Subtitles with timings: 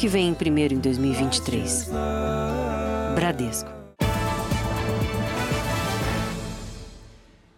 [0.00, 1.90] que vem primeiro em 2023.
[3.14, 3.70] Bradesco.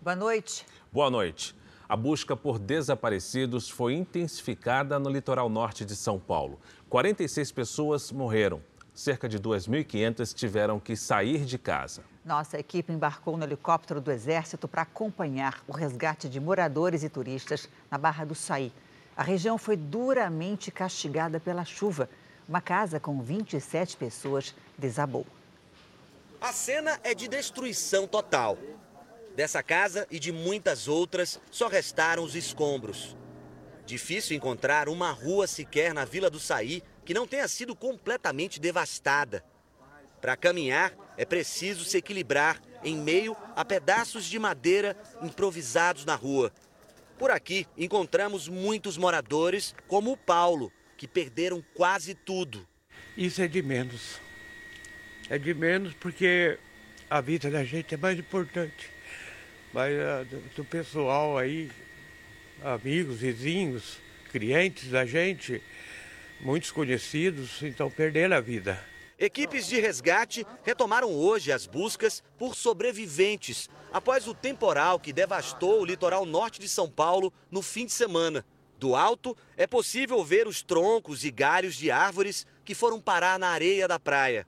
[0.01, 0.67] Boa noite.
[0.93, 1.55] Boa noite.
[1.89, 6.59] A busca por desaparecidos foi intensificada no litoral norte de São Paulo.
[6.89, 8.61] 46 pessoas morreram.
[8.93, 12.03] Cerca de 2.500 tiveram que sair de casa.
[12.25, 17.69] Nossa equipe embarcou no helicóptero do Exército para acompanhar o resgate de moradores e turistas
[17.89, 18.73] na Barra do Saí.
[19.17, 22.09] A região foi duramente castigada pela chuva.
[22.49, 25.27] Uma casa com 27 pessoas desabou.
[26.41, 28.59] A cena é de destruição total.
[29.37, 33.17] Dessa casa e de muitas outras, só restaram os escombros.
[33.87, 39.45] Difícil encontrar uma rua sequer na Vila do Saí que não tenha sido completamente devastada.
[40.21, 46.53] Para caminhar, é preciso se equilibrar em meio a pedaços de madeira improvisados na rua.
[47.19, 50.73] Por aqui encontramos muitos moradores, como o Paulo,
[51.03, 52.65] que perderam quase tudo.
[53.17, 54.21] Isso é de menos.
[55.29, 56.57] É de menos porque
[57.11, 58.89] a vida da gente é mais importante.
[59.73, 59.93] Mas
[60.29, 61.73] do, do pessoal aí,
[62.63, 63.99] amigos, vizinhos,
[64.31, 65.61] clientes da gente,
[66.41, 68.81] muitos conhecidos, então perderam a vida.
[69.19, 75.85] Equipes de resgate retomaram hoje as buscas por sobreviventes após o temporal que devastou o
[75.85, 78.47] litoral norte de São Paulo no fim de semana.
[78.83, 83.47] Do alto, é possível ver os troncos e galhos de árvores que foram parar na
[83.47, 84.45] areia da praia.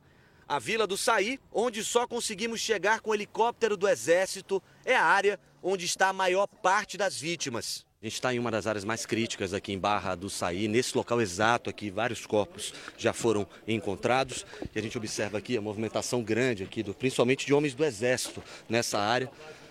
[0.48, 5.38] A Vila do Saí, onde só conseguimos chegar com helicóptero do Exército, é a área
[5.62, 7.86] onde está a maior parte das vítimas.
[8.02, 10.66] A gente está em uma das áreas mais críticas aqui em Barra do Saí.
[10.66, 14.44] Nesse local exato aqui, vários corpos já foram encontrados.
[14.74, 18.42] E a gente observa aqui a movimentação grande aqui, do, principalmente de homens do Exército
[18.68, 19.30] nessa área,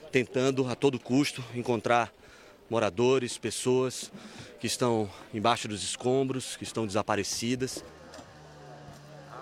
[0.10, 2.14] tentando a todo custo encontrar
[2.74, 4.12] moradores, pessoas
[4.60, 7.86] que estão embaixo dos escombros, que estão desaparecidas.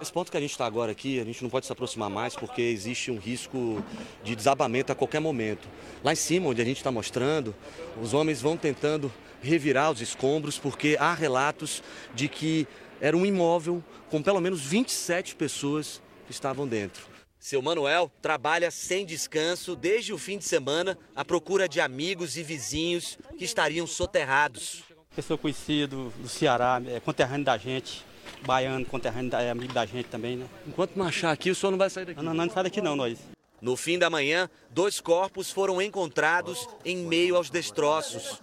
[0.01, 2.35] Esse ponto que a gente está agora aqui, a gente não pode se aproximar mais
[2.35, 3.81] porque existe um risco
[4.21, 5.70] de desabamento a qualquer momento.
[6.03, 7.55] Lá em cima, onde a gente está mostrando,
[8.02, 9.09] os homens vão tentando
[9.41, 11.81] revirar os escombros porque há relatos
[12.14, 12.67] de que
[12.99, 17.11] era um imóvel com pelo menos 27 pessoas que estavam dentro.
[17.41, 22.43] Seu Manuel trabalha sem descanso desde o fim de semana à procura de amigos e
[22.43, 24.83] vizinhos que estariam soterrados.
[25.15, 28.05] Pessoa conhecida do Ceará, é conterrâneo da gente
[28.45, 30.45] baiano, conterrâneo, é amigo da gente também, né?
[30.67, 32.21] Enquanto não achar aqui, o senhor não vai sair daqui?
[32.21, 33.17] Não, não, não sai daqui não, nós.
[33.59, 38.39] No fim da manhã, dois corpos foram encontrados em meio aos destroços.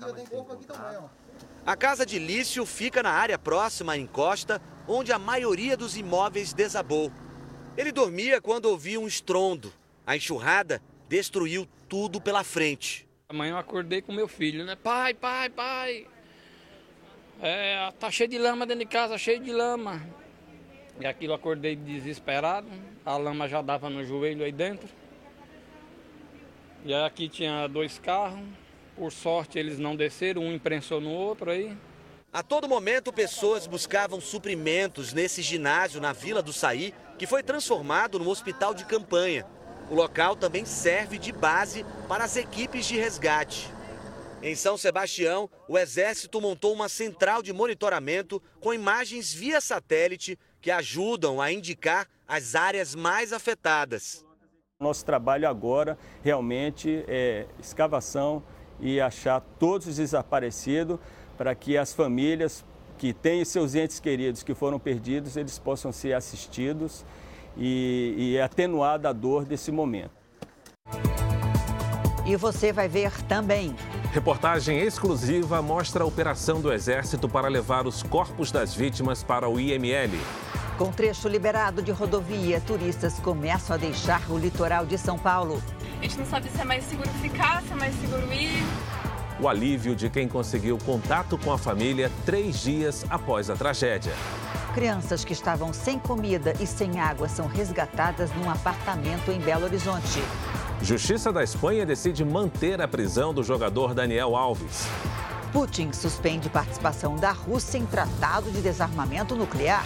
[1.64, 6.52] A casa de Lício fica na área próxima à encosta, onde a maioria dos imóveis
[6.52, 7.12] desabou.
[7.78, 9.72] Ele dormia quando ouviu um estrondo.
[10.04, 13.06] A enxurrada destruiu tudo pela frente.
[13.28, 14.74] Amanhã eu acordei com meu filho, né?
[14.74, 16.08] Pai, pai, pai,
[17.40, 20.04] é, tá cheio de lama dentro de casa, cheio de lama.
[20.98, 22.66] E aquilo acordei desesperado,
[23.06, 24.88] a lama já dava no joelho aí dentro.
[26.84, 28.40] E aqui tinha dois carros,
[28.96, 31.76] por sorte eles não desceram, um imprensou no outro aí.
[32.32, 38.18] A todo momento, pessoas buscavam suprimentos nesse ginásio na Vila do Saí, que foi transformado
[38.18, 39.44] num hospital de campanha.
[39.90, 43.68] O local também serve de base para as equipes de resgate.
[44.40, 50.70] Em São Sebastião, o Exército montou uma central de monitoramento com imagens via satélite que
[50.70, 54.24] ajudam a indicar as áreas mais afetadas.
[54.78, 58.44] Nosso trabalho agora realmente é escavação
[58.78, 61.00] e achar todos os desaparecidos
[61.36, 62.64] para que as famílias
[62.98, 67.04] que têm seus entes queridos que foram perdidos, eles possam ser assistidos
[67.56, 70.10] e, e atenuada a dor desse momento.
[72.26, 73.74] E você vai ver também.
[74.12, 79.58] Reportagem exclusiva mostra a operação do Exército para levar os corpos das vítimas para o
[79.58, 80.18] IML.
[80.76, 85.62] Com trecho liberado de rodovia, turistas começam a deixar o litoral de São Paulo.
[85.98, 88.62] A gente não sabe se é mais seguro ficar, se é mais seguro ir.
[89.40, 94.12] O alívio de quem conseguiu contato com a família três dias após a tragédia.
[94.74, 100.20] Crianças que estavam sem comida e sem água são resgatadas num apartamento em Belo Horizonte.
[100.82, 104.86] Justiça da Espanha decide manter a prisão do jogador Daniel Alves.
[105.52, 109.84] Putin suspende participação da Rússia em tratado de desarmamento nuclear.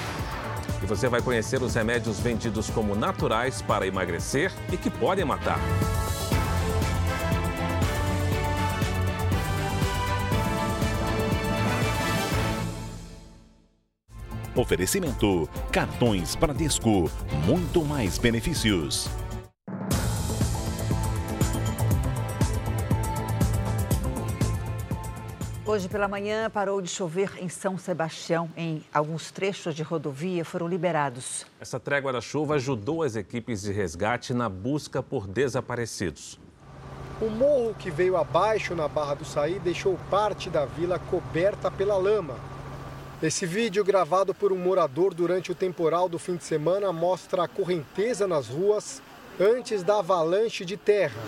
[0.82, 5.61] E você vai conhecer os remédios vendidos como naturais para emagrecer e que podem matar.
[14.55, 17.11] Oferecimento: cartões Bradesco,
[17.47, 19.09] muito mais benefícios.
[25.65, 28.51] Hoje pela manhã parou de chover em São Sebastião.
[28.55, 31.47] Em alguns trechos de rodovia foram liberados.
[31.59, 36.39] Essa trégua da chuva ajudou as equipes de resgate na busca por desaparecidos.
[37.23, 41.97] O morro que veio abaixo na Barra do Saí deixou parte da vila coberta pela
[41.97, 42.52] lama.
[43.23, 47.49] Esse vídeo, gravado por um morador durante o temporal do fim de semana, mostra a
[47.49, 49.01] correnteza nas ruas
[49.39, 51.23] antes da avalanche de terra.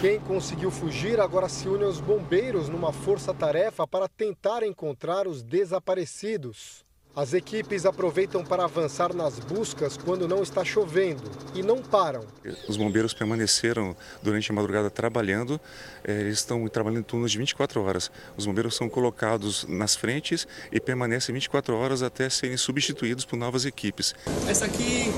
[0.00, 6.87] Quem conseguiu fugir agora se une aos bombeiros numa força-tarefa para tentar encontrar os desaparecidos.
[7.18, 12.24] As equipes aproveitam para avançar nas buscas quando não está chovendo e não param.
[12.68, 15.60] Os bombeiros permaneceram durante a madrugada trabalhando,
[16.04, 18.08] eh, eles estão trabalhando em turnos de 24 horas.
[18.36, 23.64] Os bombeiros são colocados nas frentes e permanecem 24 horas até serem substituídos por novas
[23.64, 24.14] equipes.
[24.48, 25.12] Essa aqui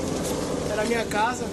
[0.71, 1.45] era a minha casa,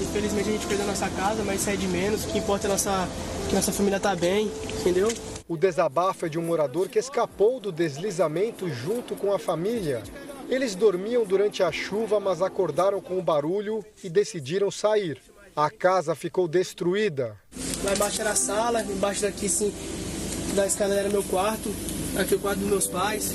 [0.00, 2.24] Infelizmente a gente perdeu nossa casa, mas isso é de menos.
[2.24, 3.08] O que importa é nossa,
[3.48, 4.50] que nossa família tá bem,
[4.80, 5.08] entendeu?
[5.52, 10.02] O desabafo é de um morador que escapou do deslizamento junto com a família.
[10.48, 15.20] Eles dormiam durante a chuva, mas acordaram com o barulho e decidiram sair.
[15.54, 17.36] A casa ficou destruída.
[17.84, 19.70] Lá embaixo era a sala, embaixo daqui, sim,
[20.54, 21.68] da escada era meu quarto,
[22.18, 23.34] aqui o quarto dos meus pais.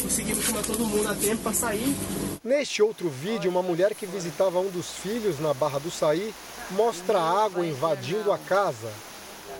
[0.00, 1.94] Conseguimos chamar todo mundo a tempo para sair.
[2.42, 6.32] Neste outro vídeo, uma mulher que visitava um dos filhos na Barra do Saí
[6.70, 8.88] mostra a água invadindo a casa.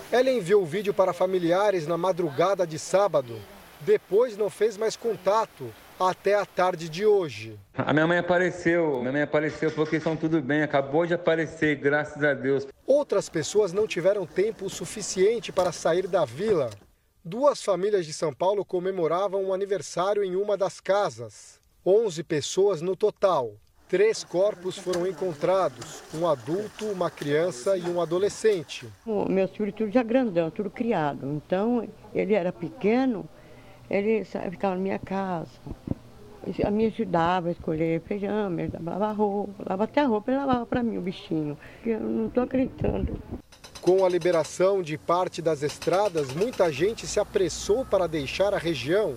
[0.09, 3.35] Ela enviou o vídeo para familiares na madrugada de sábado.
[3.81, 5.69] Depois não fez mais contato
[5.99, 7.59] até a tarde de hoje.
[7.77, 12.23] A minha mãe apareceu, minha mãe apareceu porque estão tudo bem, acabou de aparecer, graças
[12.23, 12.65] a Deus.
[12.85, 16.69] Outras pessoas não tiveram tempo suficiente para sair da vila.
[17.23, 21.59] Duas famílias de São Paulo comemoravam um aniversário em uma das casas.
[21.85, 23.55] 11 pessoas no total.
[23.87, 28.85] Três corpos foram encontrados: um adulto, uma criança e um adolescente.
[29.05, 31.25] O meu filho tudo já grandão, tudo criado.
[31.25, 33.27] Então, ele era pequeno,
[33.89, 35.49] ele ficava na minha casa.
[36.65, 40.65] A minha ajudava a escolher feijão, me lavava roupa, lavava até a roupa, ele lavava
[40.65, 41.57] para mim o bichinho.
[41.85, 43.21] Eu não estou acreditando.
[43.81, 49.15] Com a liberação de parte das estradas, muita gente se apressou para deixar a região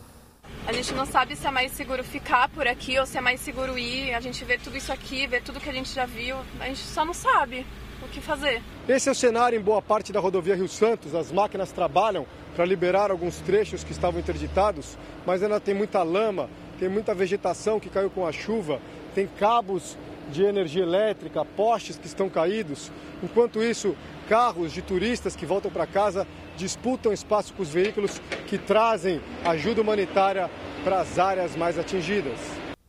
[0.71, 3.41] a gente não sabe se é mais seguro ficar por aqui ou se é mais
[3.41, 4.15] seguro ir.
[4.15, 6.37] A gente vê tudo isso aqui, vê tudo que a gente já viu.
[6.61, 7.67] A gente só não sabe
[8.01, 8.63] o que fazer.
[8.89, 11.13] Esse é o cenário em boa parte da rodovia Rio Santos.
[11.13, 14.97] As máquinas trabalham para liberar alguns trechos que estavam interditados,
[15.27, 16.49] mas ainda tem muita lama,
[16.79, 18.81] tem muita vegetação que caiu com a chuva,
[19.13, 19.99] tem cabos
[20.31, 22.93] de energia elétrica, postes que estão caídos.
[23.23, 23.97] Enquanto isso,
[24.29, 26.27] carros de turistas que voltam para casa
[26.61, 30.51] disputam espaço com os veículos que trazem ajuda humanitária
[30.85, 32.39] para as áreas mais atingidas.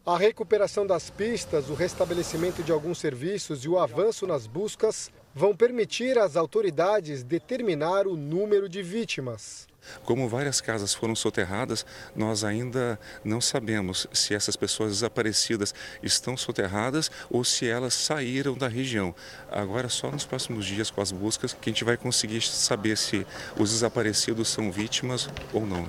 [0.06, 5.56] A recuperação das pistas, o restabelecimento de alguns serviços e o avanço nas buscas vão
[5.56, 9.71] permitir às autoridades determinar o número de vítimas.
[10.04, 11.86] Como várias casas foram soterradas,
[12.16, 18.68] nós ainda não sabemos se essas pessoas desaparecidas estão soterradas ou se elas saíram da
[18.68, 19.14] região.
[19.52, 23.26] Agora, só nos próximos dias, com as buscas, que a gente vai conseguir saber se
[23.58, 25.88] os desaparecidos são vítimas ou não.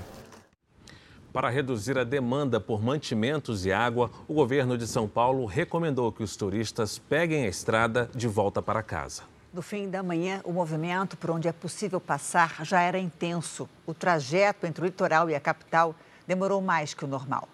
[1.33, 6.23] Para reduzir a demanda por mantimentos e água, o governo de São Paulo recomendou que
[6.23, 9.32] os turistas peguem a estrada de volta para casa.
[9.53, 13.69] No fim da manhã, o movimento por onde é possível passar já era intenso.
[13.85, 15.95] O trajeto entre o litoral e a capital
[16.27, 17.47] demorou mais que o normal.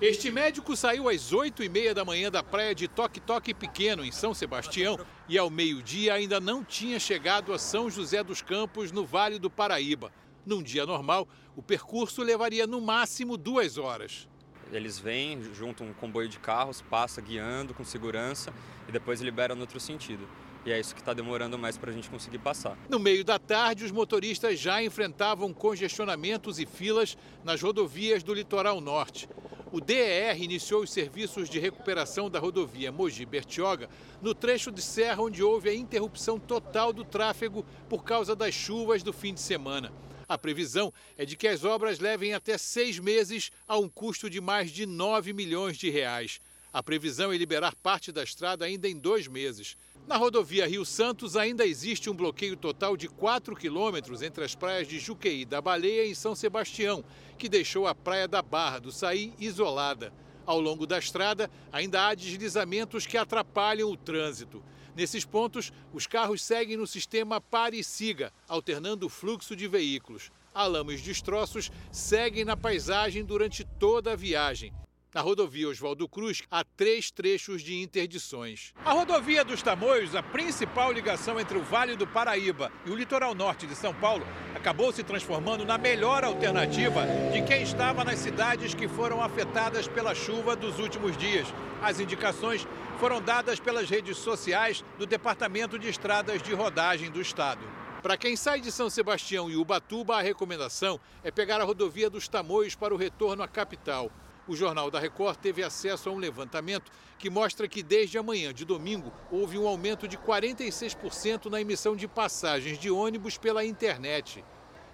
[0.00, 4.02] Este médico saiu às 8 e meia da manhã da praia de Toque Toque Pequeno,
[4.02, 4.98] em São Sebastião,
[5.28, 9.50] e ao meio-dia ainda não tinha chegado a São José dos Campos, no Vale do
[9.50, 10.10] Paraíba.
[10.46, 14.26] Num dia normal, o percurso levaria no máximo duas horas.
[14.72, 18.54] Eles vêm, juntam um comboio de carros, passa guiando com segurança
[18.88, 20.26] e depois liberam no outro sentido.
[20.64, 22.78] E é isso que está demorando mais para a gente conseguir passar.
[22.88, 28.80] No meio da tarde, os motoristas já enfrentavam congestionamentos e filas nas rodovias do litoral
[28.80, 29.28] norte.
[29.72, 33.88] O DER iniciou os serviços de recuperação da rodovia Mogi-Bertioga
[34.20, 39.02] no trecho de serra onde houve a interrupção total do tráfego por causa das chuvas
[39.02, 39.90] do fim de semana.
[40.28, 44.40] A previsão é de que as obras levem até seis meses a um custo de
[44.40, 46.38] mais de 9 milhões de reais.
[46.72, 49.76] A previsão é liberar parte da estrada ainda em dois meses.
[50.06, 54.88] Na rodovia Rio Santos ainda existe um bloqueio total de 4 quilômetros entre as praias
[54.88, 57.04] de Juqueí da Baleia e São Sebastião,
[57.38, 60.12] que deixou a praia da Barra do Saí isolada.
[60.44, 64.62] Ao longo da estrada, ainda há deslizamentos que atrapalham o trânsito.
[64.94, 70.32] Nesses pontos, os carros seguem no sistema pare e siga, alternando o fluxo de veículos.
[70.52, 74.74] A lama os destroços seguem na paisagem durante toda a viagem.
[75.14, 78.72] Na rodovia Oswaldo Cruz, há três trechos de interdições.
[78.82, 83.34] A rodovia dos Tamoios, a principal ligação entre o Vale do Paraíba e o litoral
[83.34, 88.72] norte de São Paulo, acabou se transformando na melhor alternativa de quem estava nas cidades
[88.72, 91.46] que foram afetadas pela chuva dos últimos dias.
[91.82, 92.66] As indicações
[92.98, 97.60] foram dadas pelas redes sociais do Departamento de Estradas de Rodagem do Estado.
[98.02, 102.28] Para quem sai de São Sebastião e Ubatuba, a recomendação é pegar a rodovia dos
[102.28, 104.10] Tamoios para o retorno à capital.
[104.46, 108.64] O Jornal da Record teve acesso a um levantamento que mostra que desde amanhã de
[108.64, 114.44] domingo houve um aumento de 46% na emissão de passagens de ônibus pela internet.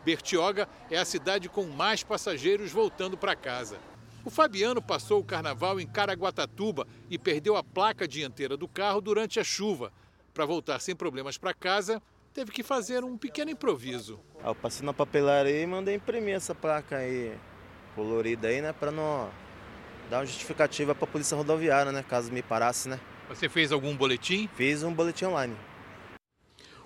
[0.04, 3.78] Bertioga é a cidade com mais passageiros voltando para casa.
[4.22, 9.40] O Fabiano passou o carnaval em Caraguatatuba e perdeu a placa dianteira do carro durante
[9.40, 9.90] a chuva.
[10.34, 12.02] Para voltar sem problemas para casa,
[12.34, 14.20] teve que fazer um pequeno improviso.
[14.44, 17.34] Eu passei na papelaria e mandei imprimir essa placa aí
[17.98, 18.72] colorida aí, né?
[18.72, 19.28] Pra não
[20.08, 22.04] dar uma justificativa pra polícia rodoviária, né?
[22.08, 23.00] Caso me parasse, né?
[23.28, 24.48] Você fez algum boletim?
[24.54, 25.56] Fiz um boletim online.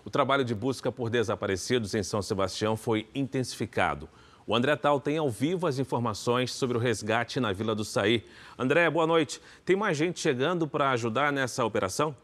[0.04, 4.09] O trabalho de busca por desaparecidos em São Sebastião foi intensificado.
[4.47, 8.25] O André Tal tem ao vivo as informações sobre o resgate na Vila do Saí.
[8.59, 9.40] André, boa noite.
[9.64, 12.16] Tem mais gente chegando para ajudar nessa operação?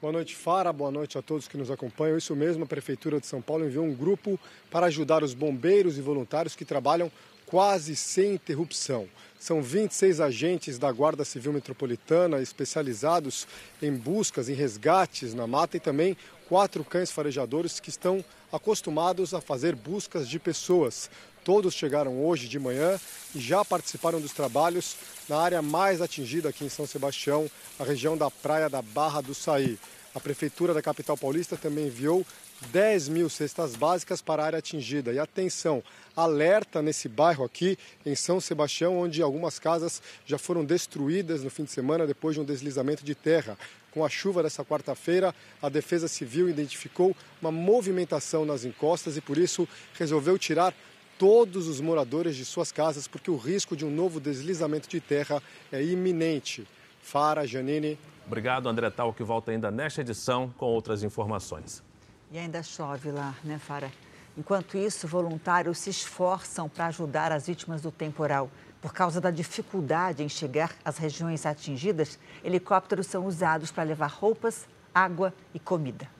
[0.00, 0.72] Boa noite, Fara.
[0.72, 2.16] Boa noite a todos que nos acompanham.
[2.16, 4.38] Isso mesmo, a Prefeitura de São Paulo enviou um grupo
[4.70, 7.10] para ajudar os bombeiros e voluntários que trabalham
[7.44, 9.08] quase sem interrupção.
[9.40, 13.44] São 26 agentes da Guarda Civil Metropolitana especializados
[13.82, 16.16] em buscas, em resgates na mata e também
[16.48, 21.10] quatro cães farejadores que estão acostumados a fazer buscas de pessoas.
[21.48, 23.00] Todos chegaram hoje de manhã
[23.34, 28.18] e já participaram dos trabalhos na área mais atingida aqui em São Sebastião, a região
[28.18, 29.78] da praia da Barra do Saí.
[30.14, 32.22] A Prefeitura da capital paulista também enviou
[32.70, 35.10] 10 mil cestas básicas para a área atingida.
[35.10, 35.82] E atenção,
[36.14, 41.64] alerta nesse bairro aqui, em São Sebastião, onde algumas casas já foram destruídas no fim
[41.64, 43.56] de semana depois de um deslizamento de terra.
[43.90, 49.38] Com a chuva dessa quarta-feira, a Defesa Civil identificou uma movimentação nas encostas e, por
[49.38, 49.66] isso,
[49.98, 50.74] resolveu tirar
[51.18, 55.42] todos os moradores de suas casas, porque o risco de um novo deslizamento de terra
[55.72, 56.66] é iminente.
[57.02, 57.98] Fara, Janine.
[58.26, 61.82] Obrigado, André Tal, que volta ainda nesta edição com outras informações.
[62.30, 63.90] E ainda chove lá, né, Fara?
[64.36, 68.48] Enquanto isso, voluntários se esforçam para ajudar as vítimas do temporal.
[68.80, 74.68] Por causa da dificuldade em chegar às regiões atingidas, helicópteros são usados para levar roupas,
[74.94, 76.17] água e comida.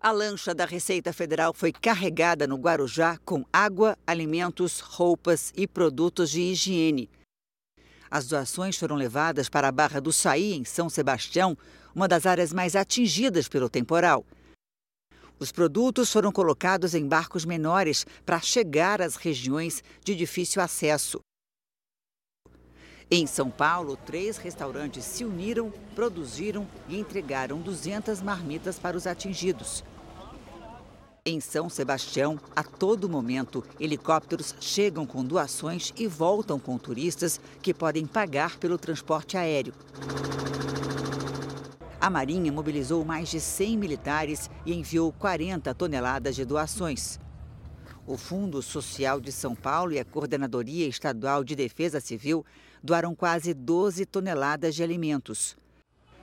[0.00, 6.30] A lancha da Receita Federal foi carregada no Guarujá com água, alimentos, roupas e produtos
[6.30, 7.10] de higiene.
[8.08, 11.58] As doações foram levadas para a Barra do Saí, em São Sebastião,
[11.92, 14.24] uma das áreas mais atingidas pelo temporal.
[15.36, 21.18] Os produtos foram colocados em barcos menores para chegar às regiões de difícil acesso.
[23.10, 29.82] Em São Paulo, três restaurantes se uniram, produziram e entregaram 200 marmitas para os atingidos.
[31.30, 37.74] Em São Sebastião, a todo momento, helicópteros chegam com doações e voltam com turistas que
[37.74, 39.74] podem pagar pelo transporte aéreo.
[42.00, 47.20] A Marinha mobilizou mais de 100 militares e enviou 40 toneladas de doações.
[48.06, 52.42] O Fundo Social de São Paulo e a Coordenadoria Estadual de Defesa Civil
[52.82, 55.58] doaram quase 12 toneladas de alimentos.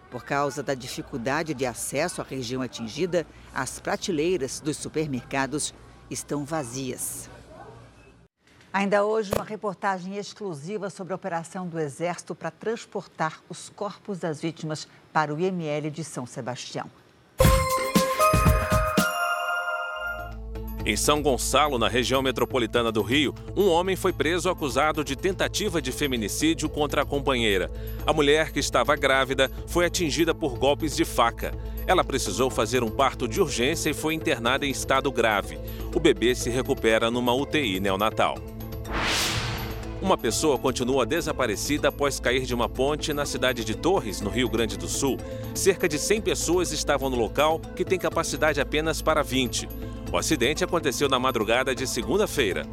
[0.09, 5.73] Por causa da dificuldade de acesso à região atingida, as prateleiras dos supermercados
[6.09, 7.29] estão vazias.
[8.71, 14.41] Ainda hoje, uma reportagem exclusiva sobre a operação do Exército para transportar os corpos das
[14.41, 16.89] vítimas para o IML de São Sebastião.
[20.85, 25.81] Em São Gonçalo, na região metropolitana do Rio, um homem foi preso acusado de tentativa
[25.81, 27.71] de feminicídio contra a companheira.
[28.05, 31.55] A mulher, que estava grávida, foi atingida por golpes de faca.
[31.87, 35.57] Ela precisou fazer um parto de urgência e foi internada em estado grave.
[35.91, 38.35] O bebê se recupera numa UTI neonatal.
[39.99, 44.47] Uma pessoa continua desaparecida após cair de uma ponte na cidade de Torres, no Rio
[44.47, 45.17] Grande do Sul.
[45.55, 49.67] Cerca de 100 pessoas estavam no local, que tem capacidade apenas para 20.
[50.15, 52.65] O acidente aconteceu na madrugada de segunda-feira.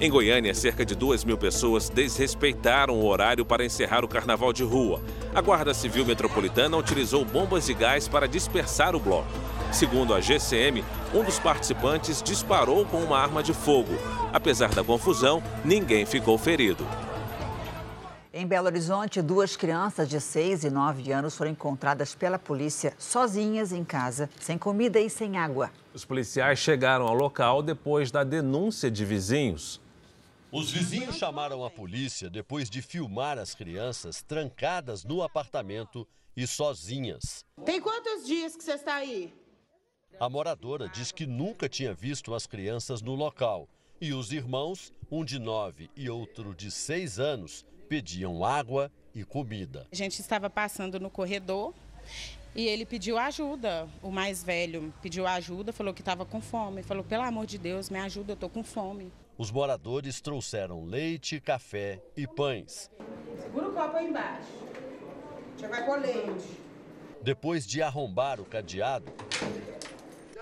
[0.00, 4.64] Em Goiânia, cerca de 2 mil pessoas desrespeitaram o horário para encerrar o carnaval de
[4.64, 5.00] rua.
[5.32, 9.30] A Guarda Civil Metropolitana utilizou bombas de gás para dispersar o bloco.
[9.70, 10.82] Segundo a GCM,
[11.14, 13.96] um dos participantes disparou com uma arma de fogo.
[14.32, 16.84] Apesar da confusão, ninguém ficou ferido.
[18.34, 23.72] Em Belo Horizonte, duas crianças de 6 e 9 anos foram encontradas pela polícia sozinhas
[23.72, 25.70] em casa, sem comida e sem água.
[25.92, 29.82] Os policiais chegaram ao local depois da denúncia de vizinhos.
[30.50, 37.44] Os vizinhos chamaram a polícia depois de filmar as crianças trancadas no apartamento e sozinhas.
[37.66, 39.30] Tem quantos dias que você está aí?
[40.18, 43.68] A moradora diz que nunca tinha visto as crianças no local
[44.00, 49.86] e os irmãos, um de nove e outro de seis anos, pediam água e comida.
[49.92, 51.74] A gente estava passando no corredor
[52.54, 53.86] e ele pediu ajuda.
[54.02, 56.82] O mais velho pediu ajuda, falou que estava com fome.
[56.82, 59.12] Falou: pelo amor de Deus, me ajuda, eu estou com fome.
[59.36, 62.90] Os moradores trouxeram leite, café e pães.
[63.42, 64.48] Segura o copo aí embaixo.
[65.60, 66.46] Já vai com leite.
[67.20, 69.12] Depois de arrombar o cadeado,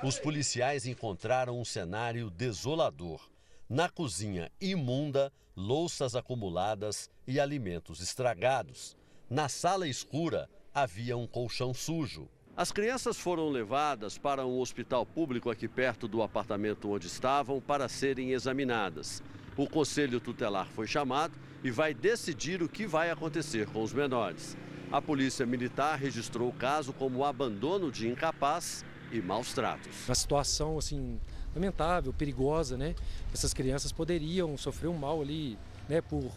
[0.04, 3.28] os policiais encontraram um cenário desolador.
[3.69, 8.97] Na cozinha imunda, louças acumuladas e alimentos estragados.
[9.29, 12.29] Na sala escura, havia um colchão sujo.
[12.57, 17.88] As crianças foram levadas para um hospital público aqui perto do apartamento onde estavam para
[17.88, 19.23] serem examinadas.
[19.57, 24.57] O conselho tutelar foi chamado e vai decidir o que vai acontecer com os menores.
[24.90, 30.09] A polícia militar registrou o caso como abandono de incapaz e maus tratos.
[30.09, 31.21] Uma situação assim
[31.54, 32.95] lamentável, perigosa, né?
[33.33, 36.30] Essas crianças poderiam sofrer um mal ali, né, por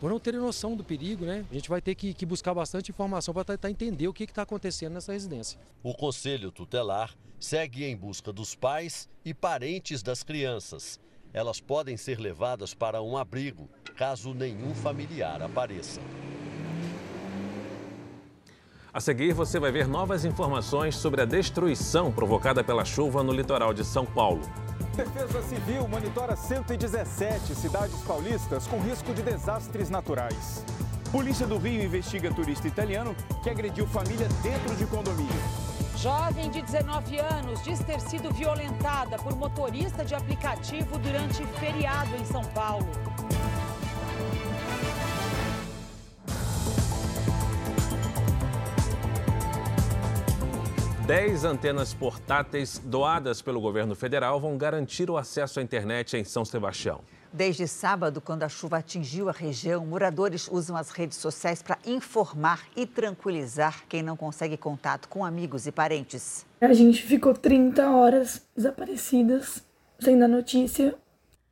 [0.00, 1.44] por não terem noção do perigo, né?
[1.50, 4.42] A gente vai ter que, que buscar bastante informação para tentar entender o que está
[4.42, 5.58] acontecendo nessa residência.
[5.82, 11.00] O Conselho Tutelar segue em busca dos pais e parentes das crianças.
[11.32, 16.00] Elas podem ser levadas para um abrigo, caso nenhum familiar apareça.
[18.92, 23.74] A seguir, você vai ver novas informações sobre a destruição provocada pela chuva no litoral
[23.74, 24.40] de São Paulo.
[24.96, 30.64] Defesa Civil monitora 117 cidades paulistas com risco de desastres naturais.
[31.12, 35.42] Polícia do Rio investiga turista italiano que agrediu família dentro de condomínio.
[35.96, 42.24] Jovem de 19 anos diz ter sido violentada por motorista de aplicativo durante feriado em
[42.24, 42.88] São Paulo.
[51.08, 56.44] Dez antenas portáteis doadas pelo governo federal vão garantir o acesso à internet em São
[56.44, 57.00] Sebastião.
[57.32, 62.60] Desde sábado, quando a chuva atingiu a região, moradores usam as redes sociais para informar
[62.76, 66.44] e tranquilizar quem não consegue contato com amigos e parentes.
[66.60, 69.64] A gente ficou 30 horas desaparecidas,
[69.98, 70.94] sem dar notícia.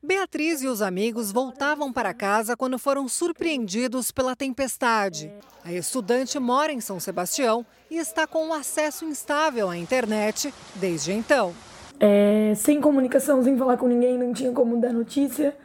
[0.07, 5.33] Beatriz e os amigos voltavam para casa quando foram surpreendidos pela tempestade.
[5.64, 11.12] A estudante mora em São Sebastião e está com um acesso instável à internet desde
[11.12, 11.53] então.
[11.99, 15.57] É, sem comunicação, sem falar com ninguém, não tinha como dar notícia,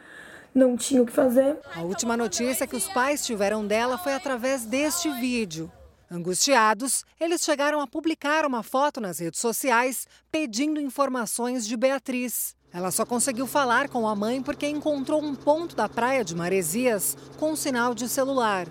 [0.52, 1.56] não tinha o que fazer.
[1.72, 5.70] A última notícia que os pais tiveram dela foi através deste vídeo.
[6.10, 12.56] Angustiados, eles chegaram a publicar uma foto nas redes sociais pedindo informações de Beatriz.
[12.72, 17.16] Ela só conseguiu falar com a mãe porque encontrou um ponto da praia de Maresias
[17.38, 18.66] com um sinal de celular.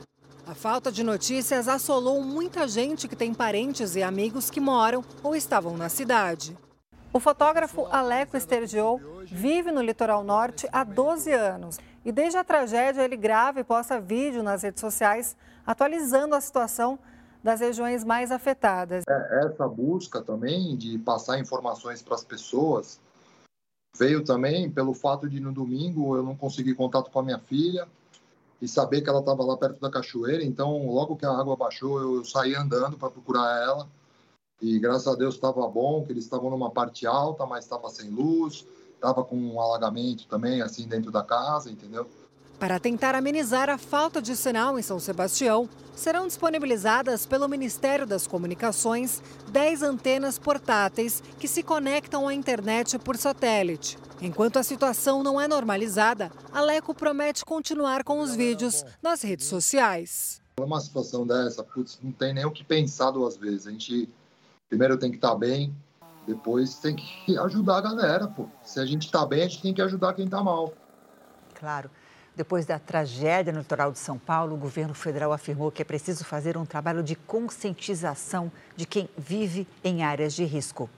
[0.48, 5.36] A falta de notícias assolou muita gente que tem parentes e amigos que moram ou
[5.36, 6.58] estavam na cidade.
[7.14, 11.78] O fotógrafo Aleco Estergiou vive no litoral norte há 12 anos.
[12.04, 16.98] E desde a tragédia, ele grava e posta vídeo nas redes sociais, atualizando a situação
[17.44, 19.04] das regiões mais afetadas.
[19.08, 23.00] É, essa busca também de passar informações para as pessoas
[23.98, 27.88] veio também pelo fato de no domingo eu não conseguir contato com a minha filha
[28.62, 30.44] e saber que ela estava lá perto da cachoeira.
[30.44, 33.88] Então, logo que a água baixou, eu saí andando para procurar ela.
[34.62, 38.12] E graças a Deus estava bom, que eles estavam numa parte alta, mas estava sem
[38.12, 42.08] luz, estava com um alagamento também assim dentro da casa, entendeu?
[42.62, 48.28] Para tentar amenizar a falta de sinal em São Sebastião, serão disponibilizadas pelo Ministério das
[48.28, 49.20] Comunicações
[49.52, 53.98] 10 antenas portáteis que se conectam à internet por satélite.
[54.22, 60.40] Enquanto a situação não é normalizada, Aleco promete continuar com os vídeos nas redes sociais.
[60.60, 63.66] Uma situação dessa, putz, não tem nem o que pensar duas vezes.
[63.66, 64.08] A gente
[64.70, 65.76] primeiro tem que estar bem,
[66.28, 68.46] depois tem que ajudar a galera, pô.
[68.64, 70.72] Se a gente está bem, a gente tem que ajudar quem está mal.
[71.56, 71.90] Claro.
[72.36, 76.24] Depois da tragédia no litoral de São Paulo, o governo federal afirmou que é preciso
[76.24, 80.90] fazer um trabalho de conscientização de quem vive em áreas de risco.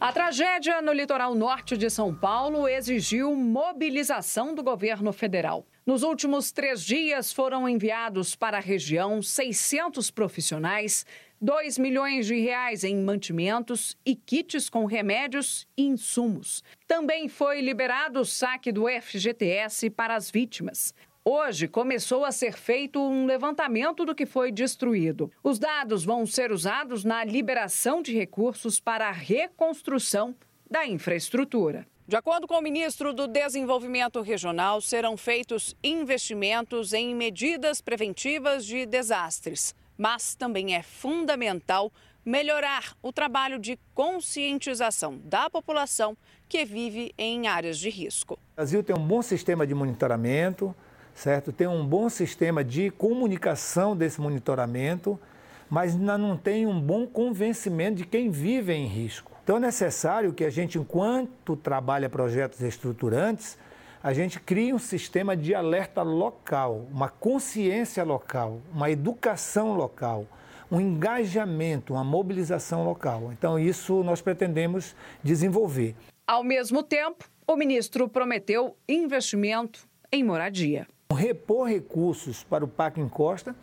[0.00, 5.66] A tragédia no litoral norte de São Paulo exigiu mobilização do governo federal.
[5.84, 11.04] Nos últimos três dias foram enviados para a região 600 profissionais
[11.42, 16.62] 2 milhões de reais em mantimentos e kits com remédios e insumos.
[16.86, 20.94] Também foi liberado o saque do FGTS para as vítimas.
[21.24, 25.32] Hoje começou a ser feito um levantamento do que foi destruído.
[25.42, 30.34] Os dados vão ser usados na liberação de recursos para a reconstrução
[30.70, 31.86] da infraestrutura.
[32.06, 38.84] De acordo com o ministro do Desenvolvimento Regional, serão feitos investimentos em medidas preventivas de
[38.84, 41.92] desastres, mas também é fundamental
[42.24, 46.16] melhorar o trabalho de conscientização da população
[46.48, 48.34] que vive em áreas de risco.
[48.34, 50.74] O Brasil tem um bom sistema de monitoramento,
[51.14, 51.52] certo?
[51.52, 55.20] Tem um bom sistema de comunicação desse monitoramento,
[55.68, 59.32] mas ainda não tem um bom convencimento de quem vive em risco.
[59.44, 63.58] Então é necessário que a gente, enquanto trabalha projetos estruturantes,
[64.02, 70.26] a gente crie um sistema de alerta local, uma consciência local, uma educação local
[70.70, 73.32] um engajamento, uma mobilização local.
[73.32, 75.96] Então, isso nós pretendemos desenvolver.
[76.26, 80.86] Ao mesmo tempo, o ministro prometeu investimento em moradia.
[81.12, 83.54] Repor recursos para o PAC Encosta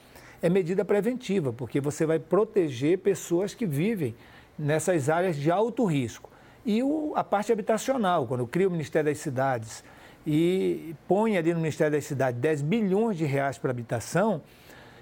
[0.41, 4.13] é medida preventiva, porque você vai proteger pessoas que vivem
[4.59, 6.29] nessas áreas de alto risco.
[6.65, 6.81] E
[7.15, 9.81] a parte habitacional, quando cria o Ministério das Cidades
[10.29, 14.41] e põe ali no Ministério das Cidades 10 bilhões de reais para habitação,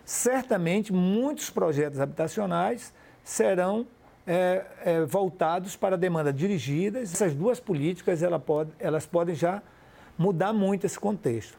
[0.05, 3.87] certamente muitos projetos habitacionais serão
[4.27, 6.99] é, é, voltados para a demanda dirigida.
[6.99, 9.63] Essas duas políticas ela pode, elas podem já
[10.15, 11.57] mudar muito esse contexto.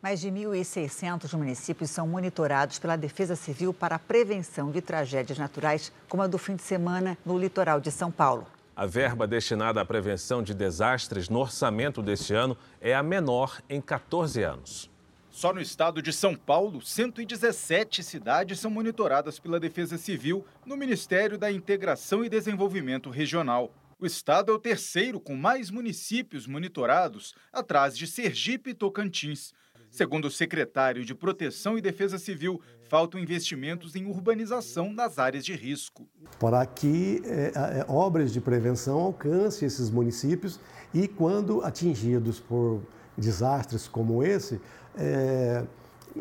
[0.00, 5.92] Mais de 1.600 municípios são monitorados pela Defesa Civil para a prevenção de tragédias naturais,
[6.08, 8.46] como a do fim de semana no litoral de São Paulo.
[8.74, 13.82] A verba destinada à prevenção de desastres no orçamento deste ano é a menor em
[13.82, 14.90] 14 anos.
[15.30, 21.36] Só no estado de São Paulo, 117 cidades são monitoradas pela Defesa Civil no Ministério
[21.36, 23.74] da Integração e Desenvolvimento Regional.
[24.00, 29.52] O estado é o terceiro com mais municípios monitorados, atrás de Sergipe e Tocantins.
[29.92, 35.54] Segundo o secretário de Proteção e Defesa Civil, faltam investimentos em urbanização nas áreas de
[35.54, 36.08] risco.
[36.40, 40.58] Para que é, é, obras de prevenção alcancem esses municípios
[40.94, 42.80] e, quando atingidos por
[43.18, 44.58] desastres como esse,
[44.96, 45.62] é,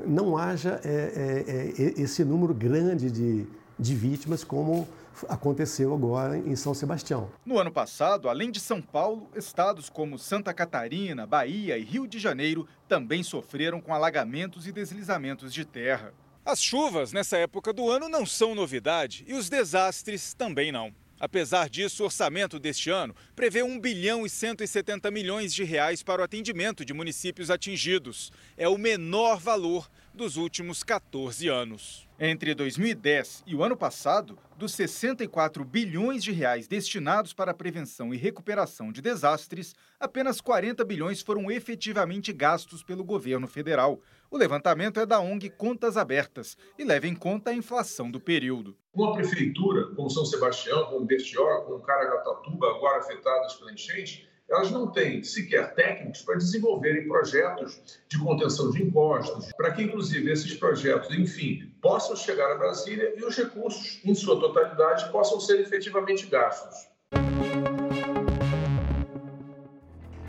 [0.05, 3.47] não haja é, é, é, esse número grande de,
[3.79, 4.85] de vítimas como
[5.29, 7.29] aconteceu agora em São Sebastião.
[7.45, 12.19] No ano passado, além de São Paulo, estados como Santa Catarina, Bahia e Rio de
[12.19, 16.13] Janeiro também sofreram com alagamentos e deslizamentos de terra.
[16.43, 20.93] As chuvas nessa época do ano não são novidade e os desastres também não.
[21.21, 26.19] Apesar disso, o orçamento deste ano prevê 1 bilhão e 170 milhões de reais para
[26.19, 28.31] o atendimento de municípios atingidos.
[28.57, 32.07] É o menor valor dos últimos 14 anos.
[32.19, 38.13] Entre 2010 e o ano passado, dos 64 bilhões de reais destinados para a prevenção
[38.13, 43.99] e recuperação de desastres, apenas 40 bilhões foram efetivamente gastos pelo governo federal.
[44.29, 48.75] O levantamento é da ONG Contas Abertas e leva em conta a inflação do período.
[48.93, 54.87] Uma prefeitura como São Sebastião, como Bertioga, como Caraguatatuba, agora afetadas pela enchente, elas não
[54.87, 61.09] têm sequer técnicos para desenvolverem projetos de contenção de impostos, para que, inclusive, esses projetos,
[61.17, 66.91] enfim, possam chegar a Brasília e os recursos, em sua totalidade, possam ser efetivamente gastos.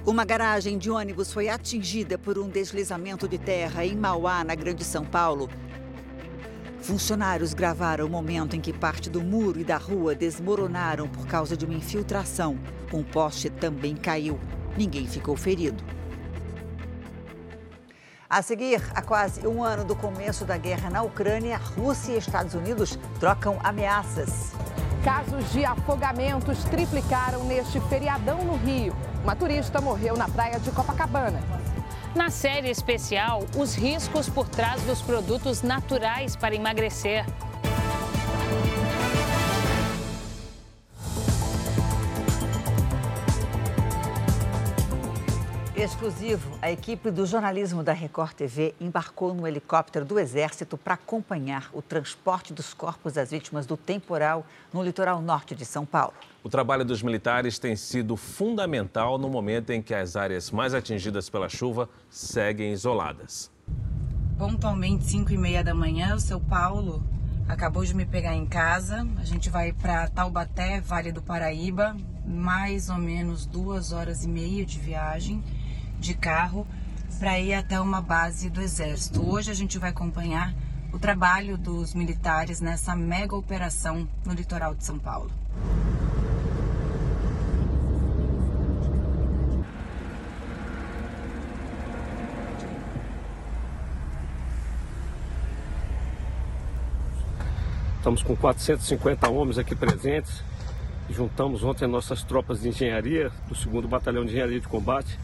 [0.07, 4.85] Uma garagem de ônibus foi atingida por um deslizamento de terra em Mauá, na Grande
[4.85, 5.49] São Paulo.
[6.83, 11.57] Funcionários gravaram o momento em que parte do muro e da rua desmoronaram por causa
[11.57, 12.59] de uma infiltração.
[12.93, 14.39] Um poste também caiu.
[14.77, 15.83] Ninguém ficou ferido.
[18.29, 22.55] A seguir, há quase um ano do começo da guerra na Ucrânia, Rússia e Estados
[22.55, 24.53] Unidos trocam ameaças.
[25.05, 28.93] Casos de afogamentos triplicaram neste feriadão no Rio.
[29.23, 31.62] Uma turista morreu na praia de Copacabana.
[32.15, 37.25] Na série especial, os riscos por trás dos produtos naturais para emagrecer.
[45.83, 51.71] Exclusivo, a equipe do jornalismo da Record TV embarcou no helicóptero do Exército para acompanhar
[51.73, 56.15] o transporte dos corpos das vítimas do temporal no litoral norte de São Paulo.
[56.41, 61.29] O trabalho dos militares tem sido fundamental no momento em que as áreas mais atingidas
[61.29, 63.51] pela chuva seguem isoladas.
[64.39, 67.03] Pontualmente, 5 e meia da manhã, o seu Paulo
[67.49, 69.05] acabou de me pegar em casa.
[69.19, 74.65] A gente vai para Taubaté, Vale do Paraíba, mais ou menos duas horas e meia
[74.65, 75.43] de viagem
[76.03, 76.67] de carro
[77.21, 79.25] para ir até uma base do Exército.
[79.25, 80.53] Hoje a gente vai acompanhar
[80.93, 85.31] o trabalho dos militares nessa mega operação no litoral de São Paulo.
[97.99, 100.43] Estamos com 450 homens aqui presentes
[101.13, 105.19] juntamos ontem nossas tropas de engenharia, do 2 Batalhão de Engenharia de Combate,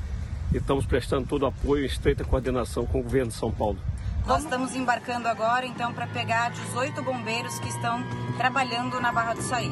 [0.53, 3.79] e estamos prestando todo o apoio em estreita coordenação com o governo de São Paulo.
[4.27, 8.03] Nós estamos embarcando agora, então, para pegar 18 bombeiros que estão
[8.37, 9.71] trabalhando na Barra do Saí.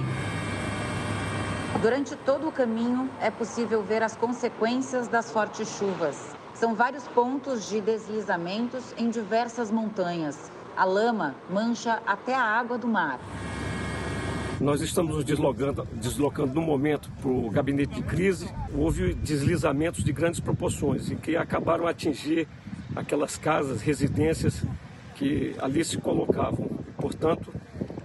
[1.82, 6.34] Durante todo o caminho, é possível ver as consequências das fortes chuvas.
[6.54, 10.50] São vários pontos de deslizamentos em diversas montanhas.
[10.74, 13.20] A lama mancha até a água do mar.
[14.60, 18.48] Nós estamos nos deslocando, deslocando no momento para o gabinete de crise.
[18.74, 22.48] Houve deslizamentos de grandes proporções e que acabaram a atingir
[22.94, 24.64] aquelas casas, residências
[25.14, 26.70] que ali se colocavam.
[26.96, 27.52] Portanto,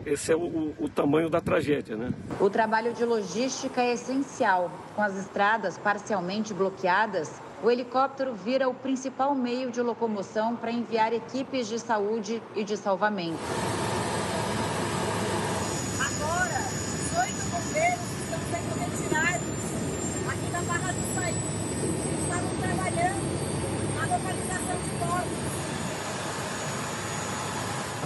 [0.06, 2.12] esse é o, o, tamanho da tragédia, né?
[2.40, 4.70] O trabalho de logística é essencial.
[4.94, 7.32] Com as estradas parcialmente bloqueadas,
[7.64, 12.76] o helicóptero vira o principal meio de locomoção para enviar equipes de saúde e de
[12.76, 13.40] salvamento.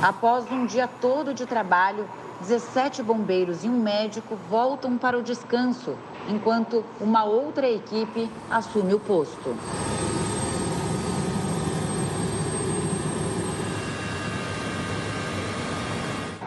[0.05, 2.07] Após um dia todo de trabalho,
[2.41, 5.97] 17 bombeiros e um médico voltam para o descanso,
[6.29, 9.57] enquanto uma outra equipe assume o posto.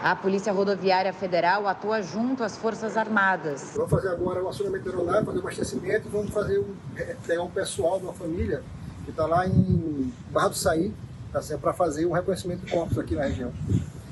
[0.01, 3.73] A Polícia Rodoviária Federal atua junto às Forças Armadas.
[3.75, 7.43] Vamos fazer agora o acionamento aeronáutico, fazer o abastecimento e vamos fazer um, é, pegar
[7.43, 8.63] um pessoal de uma família
[9.03, 10.93] que está lá em Barra do Saí,
[11.31, 13.53] tá para fazer o reconhecimento de corpos aqui na região.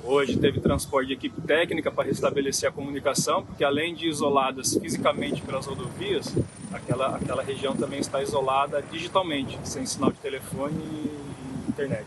[0.03, 5.41] Hoje teve transporte de equipe técnica para restabelecer a comunicação, porque além de isoladas fisicamente
[5.41, 6.33] pelas rodovias,
[6.71, 12.05] aquela, aquela região também está isolada digitalmente, sem sinal de telefone e internet.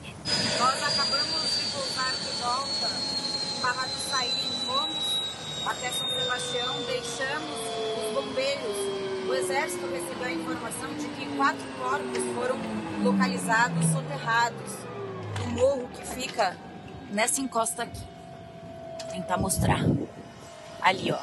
[0.59, 2.89] Nós acabamos de voltar de volta
[3.61, 5.21] para sair, fomos
[5.67, 7.59] até São Sebastião, deixamos
[8.07, 9.29] os bombeiros.
[9.29, 12.57] O Exército recebeu a informação de que quatro corpos foram
[13.05, 14.90] localizados soterrados
[15.41, 16.57] do morro que fica
[17.11, 18.03] nessa encosta aqui.
[19.01, 19.81] Vou tentar mostrar.
[20.81, 21.19] Ali, ó.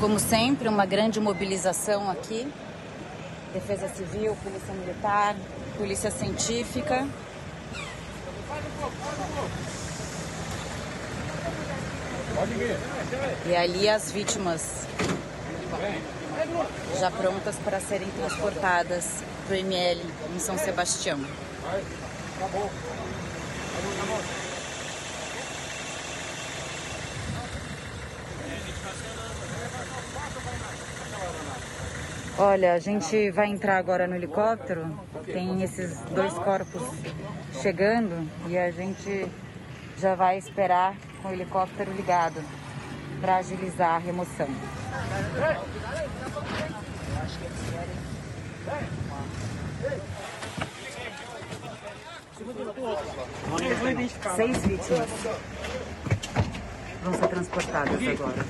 [0.00, 2.52] Como sempre, uma grande mobilização aqui.
[3.52, 5.36] Defesa Civil, Polícia Militar,
[5.76, 7.06] Polícia Científica.
[13.46, 14.86] E ali as vítimas
[16.98, 20.00] já prontas para serem transportadas para o ML
[20.34, 21.20] em São Sebastião.
[32.38, 34.98] Olha, a gente vai entrar agora no helicóptero.
[35.26, 36.82] Tem esses dois corpos
[37.60, 39.28] chegando e a gente
[40.02, 42.42] já vai esperar com o helicóptero ligado
[43.20, 44.48] para agilizar a remoção.
[54.34, 55.08] Seis vítimas
[57.04, 58.44] vão ser transportadas agora.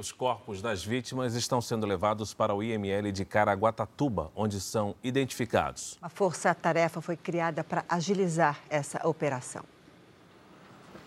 [0.00, 5.96] Os corpos das vítimas estão sendo levados para o IML de Caraguatatuba, onde são identificados.
[6.02, 9.64] A força-tarefa foi criada para agilizar essa operação.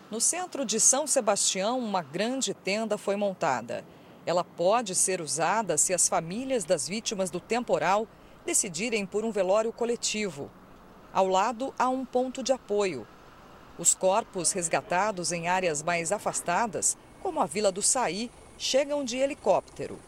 [0.10, 3.86] No centro de São Sebastião, uma grande tenda foi montada.
[4.26, 8.08] Ela pode ser usada se as famílias das vítimas do temporal
[8.43, 10.49] decidirem por um velório coletivo.
[11.13, 13.06] Ao lado há um ponto de apoio.
[13.78, 19.99] Os corpos resgatados em áreas mais afastadas, como a Vila do Saí, chegam de helicóptero.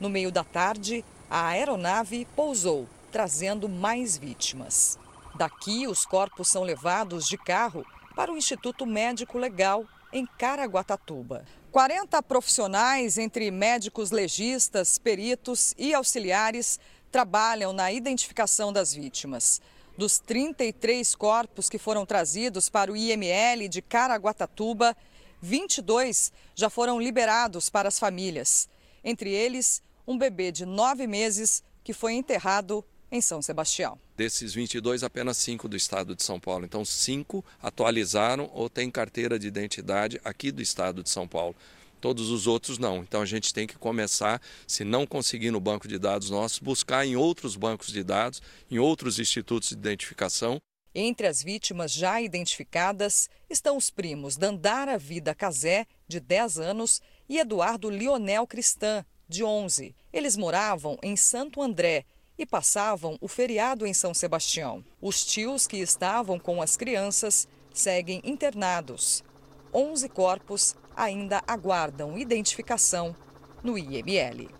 [0.00, 4.98] No meio da tarde, a aeronave pousou, trazendo mais vítimas.
[5.34, 11.44] Daqui, os corpos são levados de carro para o Instituto Médico Legal, em Caraguatatuba.
[11.70, 16.78] 40 profissionais, entre médicos legistas, peritos e auxiliares,
[17.10, 19.60] trabalham na identificação das vítimas.
[19.96, 24.94] Dos 33 corpos que foram trazidos para o IML de Caraguatatuba,
[25.42, 28.68] 22 já foram liberados para as famílias.
[29.02, 33.98] Entre eles, um bebê de nove meses que foi enterrado em São Sebastião.
[34.16, 36.64] Desses 22, apenas cinco do estado de São Paulo.
[36.64, 41.56] Então, cinco atualizaram ou têm carteira de identidade aqui do estado de São Paulo.
[42.00, 42.98] Todos os outros não.
[42.98, 47.06] Então a gente tem que começar, se não conseguir no banco de dados nossos, buscar
[47.06, 50.60] em outros bancos de dados, em outros institutos de identificação.
[50.94, 57.38] Entre as vítimas já identificadas estão os primos Dandara Vida Casé, de 10 anos, e
[57.38, 59.94] Eduardo Lionel Cristã, de 11.
[60.12, 62.04] Eles moravam em Santo André
[62.36, 64.84] e passavam o feriado em São Sebastião.
[65.00, 69.24] Os tios que estavam com as crianças seguem internados.
[69.72, 73.16] 11 corpos ainda aguardam identificação
[73.62, 74.50] no IML.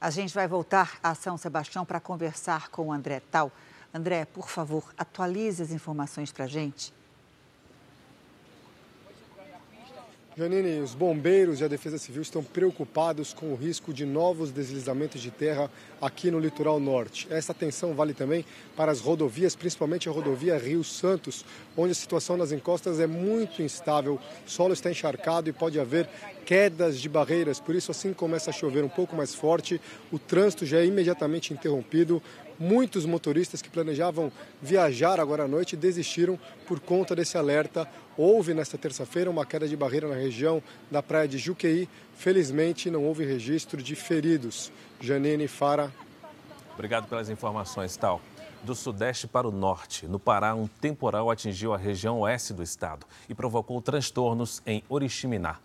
[0.00, 3.52] A gente vai voltar a São Sebastião para conversar com o André Tal.
[3.96, 6.92] André, por favor, atualize as informações para a gente.
[10.38, 15.22] Janine, os bombeiros e a Defesa Civil estão preocupados com o risco de novos deslizamentos
[15.22, 17.26] de terra aqui no litoral norte.
[17.30, 18.44] Essa atenção vale também
[18.76, 21.42] para as rodovias, principalmente a rodovia Rio Santos,
[21.74, 26.06] onde a situação nas encostas é muito instável, o solo está encharcado e pode haver
[26.44, 27.58] quedas de barreiras.
[27.58, 29.80] Por isso, assim começa a chover um pouco mais forte,
[30.12, 32.22] o trânsito já é imediatamente interrompido.
[32.58, 37.88] Muitos motoristas que planejavam viajar agora à noite desistiram por conta desse alerta.
[38.16, 41.88] Houve nesta terça-feira uma queda de barreira na região da praia de Juqueí.
[42.16, 44.72] Felizmente, não houve registro de feridos.
[45.00, 45.92] Janine Fara.
[46.72, 48.20] Obrigado pelas informações, Tal.
[48.62, 53.06] Do sudeste para o norte, no Pará, um temporal atingiu a região oeste do estado
[53.28, 55.58] e provocou transtornos em Oriximiná.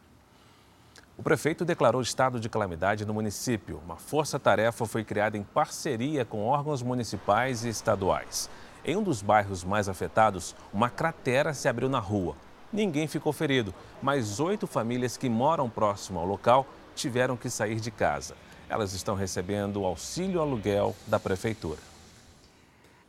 [1.21, 3.79] O prefeito declarou estado de calamidade no município.
[3.85, 8.49] Uma força-tarefa foi criada em parceria com órgãos municipais e estaduais.
[8.83, 12.35] Em um dos bairros mais afetados, uma cratera se abriu na rua.
[12.73, 17.91] Ninguém ficou ferido, mas oito famílias que moram próximo ao local tiveram que sair de
[17.91, 18.35] casa.
[18.67, 21.90] Elas estão recebendo auxílio aluguel da prefeitura.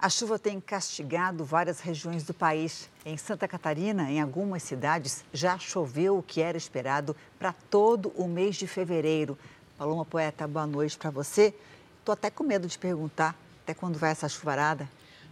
[0.03, 2.91] A chuva tem castigado várias regiões do país.
[3.07, 8.27] Em Santa Catarina, em algumas cidades, já choveu o que era esperado para todo o
[8.27, 9.39] mês de fevereiro.
[9.79, 11.55] Paloma Poeta, boa noite para você.
[12.01, 14.89] Estou até com medo de perguntar até quando vai essa chuvarada.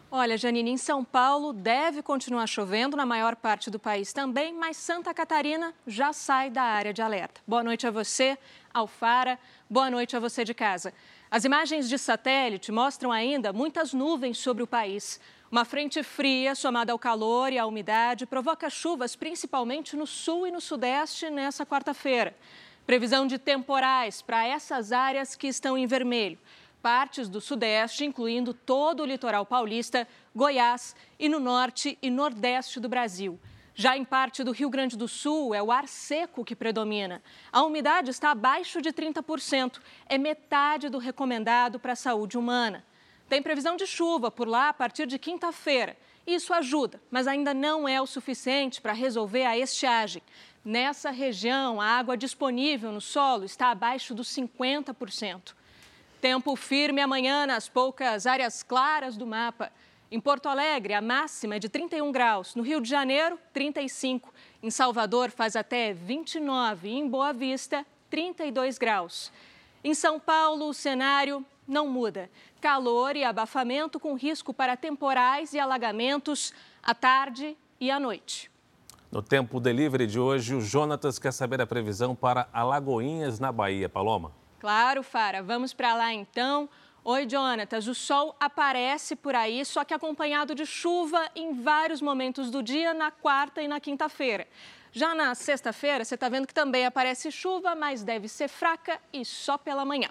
[0.08, 4.76] Olha, Janine, em São Paulo deve continuar chovendo, na maior parte do país também, mas
[4.76, 7.40] Santa Catarina já sai da área de alerta.
[7.44, 8.38] Boa noite a você,
[8.72, 9.36] Alfara.
[9.68, 10.92] Boa noite a você de casa.
[11.32, 15.20] As imagens de satélite mostram ainda muitas nuvens sobre o país.
[15.48, 20.50] Uma frente fria, somada ao calor e à umidade, provoca chuvas principalmente no sul e
[20.50, 22.36] no sudeste nessa quarta-feira.
[22.84, 26.36] Previsão de temporais para essas áreas que estão em vermelho.
[26.82, 32.88] Partes do sudeste, incluindo todo o litoral paulista, Goiás e no norte e nordeste do
[32.88, 33.38] Brasil.
[33.74, 37.22] Já em parte do Rio Grande do Sul, é o ar seco que predomina.
[37.52, 42.84] A umidade está abaixo de 30%, é metade do recomendado para a saúde humana.
[43.28, 45.96] Tem previsão de chuva por lá a partir de quinta-feira.
[46.26, 50.22] Isso ajuda, mas ainda não é o suficiente para resolver a estiagem.
[50.64, 55.54] Nessa região, a água disponível no solo está abaixo dos 50%.
[56.20, 59.72] Tempo firme amanhã nas poucas áreas claras do mapa.
[60.12, 62.56] Em Porto Alegre, a máxima é de 31 graus.
[62.56, 64.34] No Rio de Janeiro, 35.
[64.60, 66.88] Em Salvador, faz até 29.
[66.88, 69.30] E em Boa Vista, 32 graus.
[69.84, 72.28] Em São Paulo, o cenário não muda.
[72.60, 78.50] Calor e abafamento com risco para temporais e alagamentos à tarde e à noite.
[79.12, 83.88] No tempo delivery de hoje, o Jonatas quer saber a previsão para Alagoinhas, na Bahia.
[83.88, 84.32] Paloma?
[84.58, 85.40] Claro, Fara.
[85.40, 86.68] Vamos para lá então.
[87.02, 87.88] Oi, Jonatas.
[87.88, 92.92] O sol aparece por aí, só que acompanhado de chuva em vários momentos do dia,
[92.92, 94.46] na quarta e na quinta-feira.
[94.92, 99.24] Já na sexta-feira, você está vendo que também aparece chuva, mas deve ser fraca e
[99.24, 100.10] só pela manhã.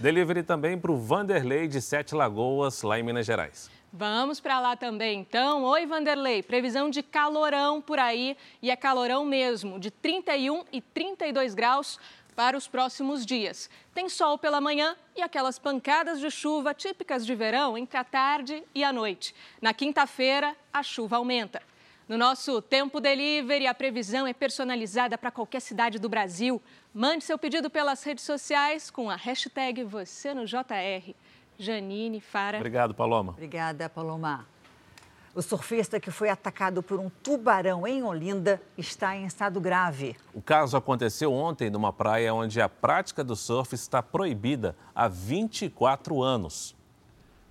[0.00, 3.70] Delivery também para o Vanderlei de Sete Lagoas, lá em Minas Gerais.
[3.92, 5.62] Vamos para lá também, então.
[5.64, 6.42] Oi, Vanderlei.
[6.42, 11.98] Previsão de calorão por aí, e é calorão mesmo, de 31 e 32 graus
[12.38, 13.68] para os próximos dias.
[13.92, 18.62] Tem sol pela manhã e aquelas pancadas de chuva típicas de verão entre a tarde
[18.72, 19.34] e a noite.
[19.60, 21.60] Na quinta-feira, a chuva aumenta.
[22.08, 26.62] No nosso Tempo Delivery, a previsão é personalizada para qualquer cidade do Brasil.
[26.94, 31.12] Mande seu pedido pelas redes sociais com a hashtag Você no JR.
[31.58, 32.58] Janine, Fara.
[32.58, 33.32] Obrigado, Paloma.
[33.32, 34.46] Obrigada, Paloma.
[35.34, 40.16] O surfista que foi atacado por um tubarão em Olinda está em estado grave.
[40.32, 46.22] O caso aconteceu ontem numa praia onde a prática do surf está proibida há 24
[46.22, 46.77] anos.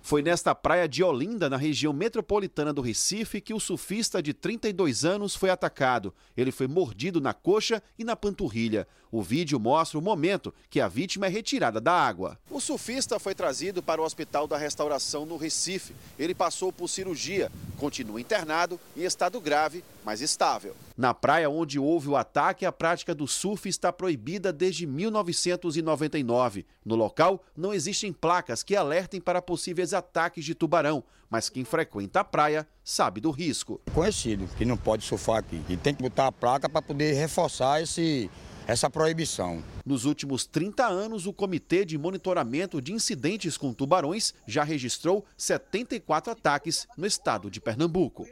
[0.08, 5.04] Foi nesta praia de Olinda, na região metropolitana do Recife, que o surfista de 32
[5.04, 6.14] anos foi atacado.
[6.34, 8.88] Ele foi mordido na coxa e na panturrilha.
[9.10, 12.38] O vídeo mostra o momento que a vítima é retirada da água.
[12.50, 15.94] O surfista foi trazido para o Hospital da Restauração no Recife.
[16.18, 20.74] Ele passou por cirurgia, continua internado em estado grave, mas estável.
[20.96, 26.66] Na praia onde houve o ataque, a prática do surf está proibida desde 1999.
[26.84, 32.20] No local, não existem placas que alertem para possíveis ataques de tubarão, mas quem frequenta
[32.20, 33.80] a praia sabe do risco.
[33.92, 37.82] Conhecido que não pode surfar aqui e tem que botar a placa para poder reforçar
[37.82, 38.30] esse
[38.66, 39.64] essa proibição.
[39.84, 46.32] Nos últimos 30 anos, o Comitê de Monitoramento de Incidentes com Tubarões já registrou 74
[46.32, 48.26] ataques no estado de Pernambuco.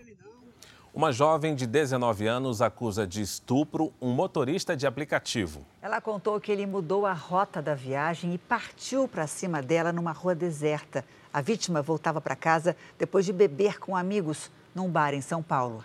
[0.96, 5.64] Uma jovem de 19 anos acusa de estupro um motorista de aplicativo.
[5.82, 10.12] Ela contou que ele mudou a rota da viagem e partiu para cima dela numa
[10.12, 11.04] rua deserta.
[11.36, 15.84] A vítima voltava para casa depois de beber com amigos num bar em São Paulo.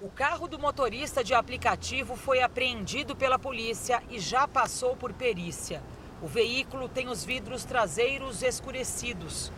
[0.00, 5.82] O carro do motorista de aplicativo foi apreendido pela polícia e já passou por perícia.
[6.22, 9.50] O veículo tem os vidros traseiros escurecidos.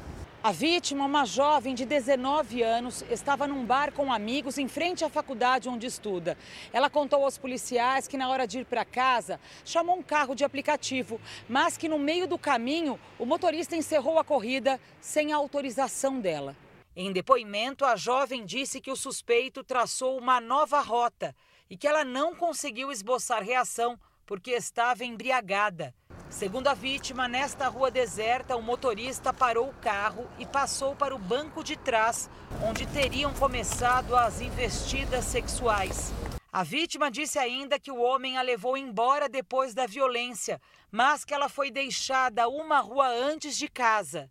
[0.45, 5.09] A vítima, uma jovem de 19 anos, estava num bar com amigos em frente à
[5.09, 6.37] faculdade onde estuda.
[6.73, 10.43] Ela contou aos policiais que, na hora de ir para casa, chamou um carro de
[10.43, 16.19] aplicativo, mas que no meio do caminho o motorista encerrou a corrida sem a autorização
[16.19, 16.57] dela.
[16.97, 21.37] Em depoimento, a jovem disse que o suspeito traçou uma nova rota
[21.71, 25.95] e que ela não conseguiu esboçar reação porque estava embriagada.
[26.33, 31.19] Segundo a vítima, nesta rua deserta, o motorista parou o carro e passou para o
[31.19, 32.29] banco de trás,
[32.67, 36.11] onde teriam começado as investidas sexuais.
[36.51, 40.59] A vítima disse ainda que o homem a levou embora depois da violência,
[40.91, 44.31] mas que ela foi deixada uma rua antes de casa.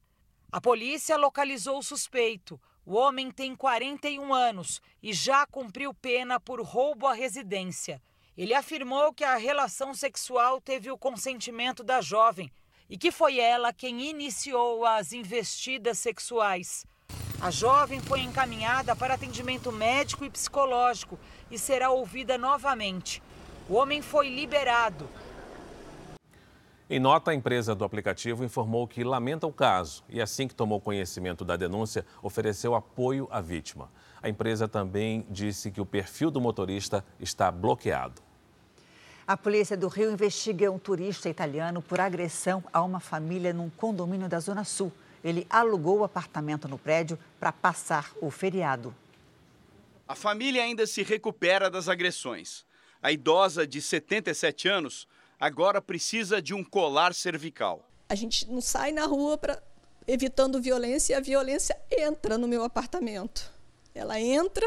[0.51, 2.59] A polícia localizou o suspeito.
[2.83, 8.01] O homem tem 41 anos e já cumpriu pena por roubo à residência.
[8.37, 12.49] Ele afirmou que a relação sexual teve o consentimento da jovem
[12.89, 16.85] e que foi ela quem iniciou as investidas sexuais.
[17.41, 21.19] A jovem foi encaminhada para atendimento médico e psicológico
[21.49, 23.21] e será ouvida novamente.
[23.67, 25.09] O homem foi liberado.
[26.89, 30.79] Em nota, a empresa do aplicativo informou que lamenta o caso e, assim que tomou
[30.79, 33.89] conhecimento da denúncia, ofereceu apoio à vítima.
[34.23, 38.21] A empresa também disse que o perfil do motorista está bloqueado.
[39.25, 44.27] A polícia do Rio investiga um turista italiano por agressão a uma família num condomínio
[44.27, 44.91] da Zona Sul.
[45.23, 48.93] Ele alugou o apartamento no prédio para passar o feriado.
[50.07, 52.65] A família ainda se recupera das agressões.
[53.01, 55.07] A idosa de 77 anos
[55.39, 57.87] agora precisa de um colar cervical.
[58.09, 59.63] A gente não sai na rua para
[60.07, 63.51] evitando violência e a violência entra no meu apartamento.
[63.93, 64.65] Ela entra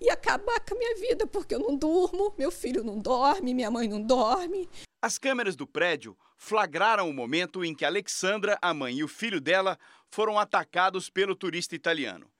[0.00, 3.70] e acaba com a minha vida, porque eu não durmo, meu filho não dorme, minha
[3.70, 4.68] mãe não dorme.
[5.00, 9.40] As câmeras do prédio flagraram o momento em que Alexandra, a mãe e o filho
[9.40, 9.78] dela
[10.10, 12.30] foram atacados pelo turista italiano.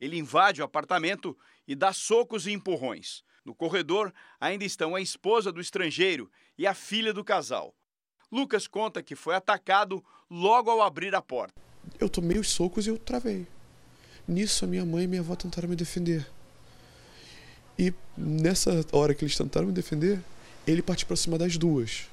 [0.00, 3.22] Ele invade o apartamento e dá socos e empurrões.
[3.44, 7.74] No corredor ainda estão a esposa do estrangeiro e a filha do casal.
[8.30, 11.54] Lucas conta que foi atacado logo ao abrir a porta.
[11.98, 13.46] Eu tomei os socos e eu travei.
[14.28, 16.28] Nisso, a minha mãe e minha avó tentaram me defender.
[17.78, 20.22] E nessa hora que eles tentaram me defender,
[20.66, 22.06] ele partiu para cima das duas.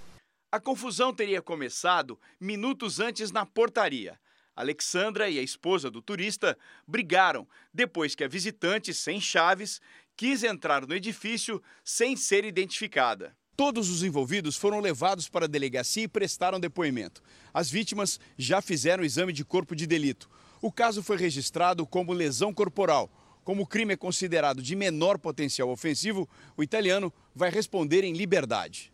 [0.49, 4.17] A confusão teria começado minutos antes na portaria.
[4.55, 6.57] Alexandra e a esposa do turista
[6.87, 9.81] brigaram depois que a visitante, sem chaves,
[10.15, 13.35] quis entrar no edifício sem ser identificada.
[13.57, 17.21] Todos os envolvidos foram levados para a delegacia e prestaram depoimento.
[17.53, 20.29] As vítimas já fizeram o exame de corpo de delito.
[20.61, 23.09] O caso foi registrado como lesão corporal.
[23.43, 26.27] Como o crime é considerado de menor potencial ofensivo,
[26.57, 28.91] o italiano vai responder em liberdade.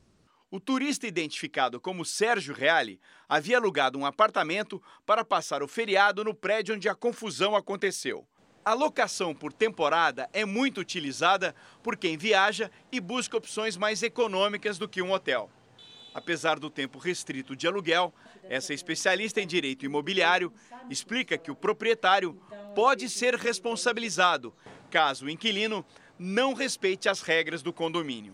[0.50, 3.00] O turista identificado como Sérgio Reale
[3.30, 8.28] havia alugado um apartamento para passar o feriado no prédio onde a confusão aconteceu.
[8.66, 14.78] A locação por temporada é muito utilizada por quem viaja e busca opções mais econômicas
[14.78, 15.50] do que um hotel.
[16.14, 18.14] Apesar do tempo restrito de aluguel,
[18.50, 20.52] essa especialista em direito imobiliário
[20.90, 22.40] explica que o proprietário
[22.76, 24.54] pode ser responsabilizado
[24.92, 25.84] caso o inquilino
[26.20, 28.34] não respeite as regras do condomínio.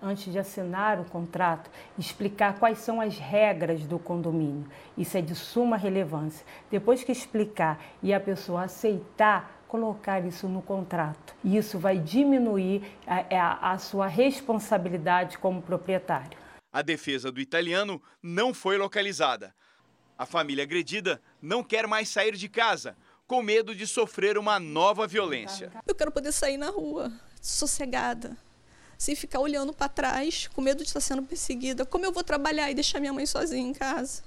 [0.00, 4.66] Antes de assinar o contrato, explicar quais são as regras do condomínio.
[4.96, 6.44] Isso é de suma relevância.
[6.70, 11.36] Depois que explicar e a pessoa aceitar, colocar isso no contrato.
[11.44, 16.41] Isso vai diminuir a, a, a sua responsabilidade como proprietário.
[16.72, 19.54] A defesa do italiano não foi localizada.
[20.16, 22.96] A família agredida não quer mais sair de casa,
[23.26, 25.70] com medo de sofrer uma nova violência.
[25.86, 27.12] Eu quero poder sair na rua,
[27.42, 28.38] sossegada,
[28.96, 31.84] sem ficar olhando para trás, com medo de estar sendo perseguida.
[31.84, 34.22] Como eu vou trabalhar e deixar minha mãe sozinha em casa?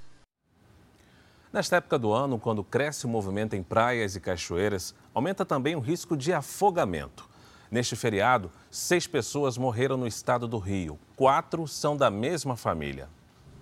[1.51, 5.79] Nesta época do ano, quando cresce o movimento em praias e cachoeiras, aumenta também o
[5.79, 7.27] risco de afogamento.
[7.71, 10.99] Neste feriado, seis pessoas morreram no estado do Rio.
[11.15, 13.07] Quatro são da mesma família.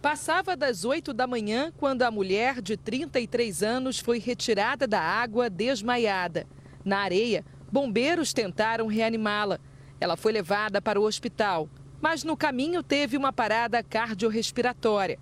[0.01, 5.51] Passava das 8 da manhã quando a mulher de 33 anos foi retirada da água
[5.51, 6.47] desmaiada.
[6.83, 9.59] Na areia, bombeiros tentaram reanimá-la.
[10.01, 11.69] Ela foi levada para o hospital,
[12.01, 15.19] mas no caminho teve uma parada cardiorrespiratória.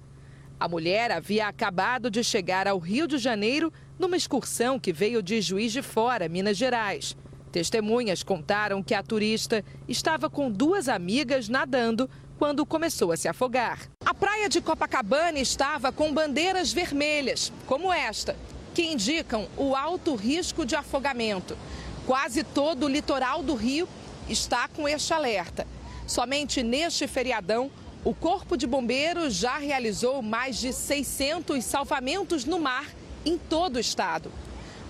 [0.58, 5.42] A mulher havia acabado de chegar ao Rio de Janeiro numa excursão que veio de
[5.42, 7.18] Juiz de Fora, Minas Gerais.
[7.52, 12.10] Testemunhas contaram que a turista estava com duas amigas nadando
[12.42, 13.88] quando começou a se afogar.
[14.04, 18.36] A praia de Copacabana estava com bandeiras vermelhas, como esta,
[18.74, 21.56] que indicam o alto risco de afogamento.
[22.04, 23.88] Quase todo o litoral do Rio
[24.28, 25.68] está com este alerta.
[26.08, 27.70] Somente neste feriadão,
[28.04, 32.88] o Corpo de Bombeiros já realizou mais de 600 salvamentos no mar
[33.24, 34.32] em todo o estado.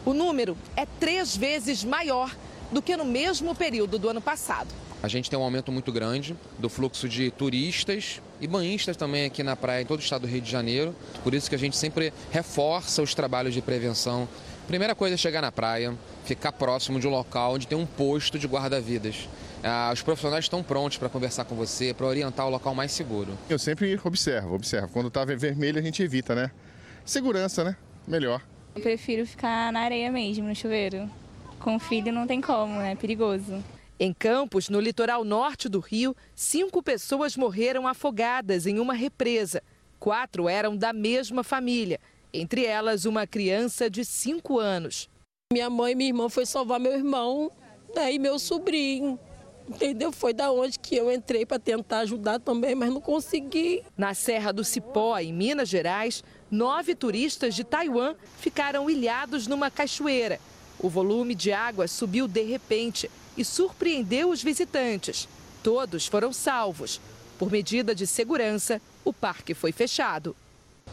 [0.06, 2.34] O número é três vezes maior
[2.72, 4.74] do que no mesmo período do ano passado.
[5.04, 9.42] A gente tem um aumento muito grande do fluxo de turistas e banhistas também aqui
[9.42, 10.96] na praia, em todo o estado do Rio de Janeiro.
[11.24, 14.30] Por isso que a gente sempre reforça os trabalhos de prevenção.
[14.68, 18.38] Primeira coisa é chegar na praia, ficar próximo de um local onde tem um posto
[18.38, 19.28] de guarda-vidas.
[19.64, 23.36] Ah, os profissionais estão prontos para conversar com você, para orientar o local mais seguro.
[23.50, 24.90] Eu sempre observo, observo.
[24.90, 26.52] Quando está vermelho a gente evita, né?
[27.04, 27.76] Segurança, né?
[28.08, 28.42] Melhor.
[28.76, 31.10] Eu prefiro ficar na areia mesmo, no chuveiro.
[31.60, 32.92] Com filho não tem como, né?
[32.92, 33.64] É perigoso.
[34.04, 39.62] Em Campos, no litoral norte do Rio, cinco pessoas morreram afogadas em uma represa.
[40.00, 42.00] Quatro eram da mesma família,
[42.34, 45.08] entre elas uma criança de cinco anos.
[45.54, 47.52] Minha mãe e minha irmã foi salvar meu irmão
[47.96, 49.20] né, e meu sobrinho.
[49.70, 50.12] Entendeu?
[50.12, 53.84] Foi da onde que eu entrei para tentar ajudar também, mas não consegui.
[53.96, 60.40] Na Serra do Cipó, em Minas Gerais, nove turistas de Taiwan ficaram ilhados numa cachoeira.
[60.80, 65.28] O volume de água subiu de repente e surpreendeu os visitantes.
[65.64, 67.00] Todos foram salvos.
[67.38, 70.36] Por medida de segurança, o parque foi fechado.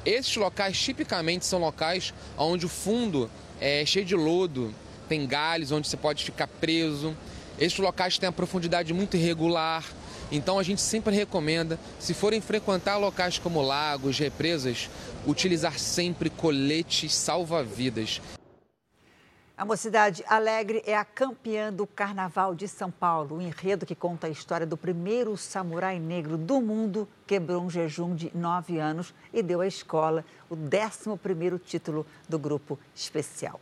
[0.04, 3.30] Esses locais tipicamente são locais onde o fundo
[3.60, 4.72] é cheio de lodo,
[5.08, 7.16] tem galhos onde você pode ficar preso.
[7.58, 9.84] Esses locais têm a profundidade muito irregular.
[10.30, 14.90] Então a gente sempre recomenda, se forem frequentar locais como lagos, represas,
[15.26, 18.20] utilizar sempre coletes salva-vidas.
[19.58, 23.38] A Mocidade Alegre é a campeã do Carnaval de São Paulo.
[23.38, 28.14] O enredo que conta a história do primeiro samurai negro do mundo quebrou um jejum
[28.14, 33.58] de nove anos e deu à escola o 11º título do grupo especial.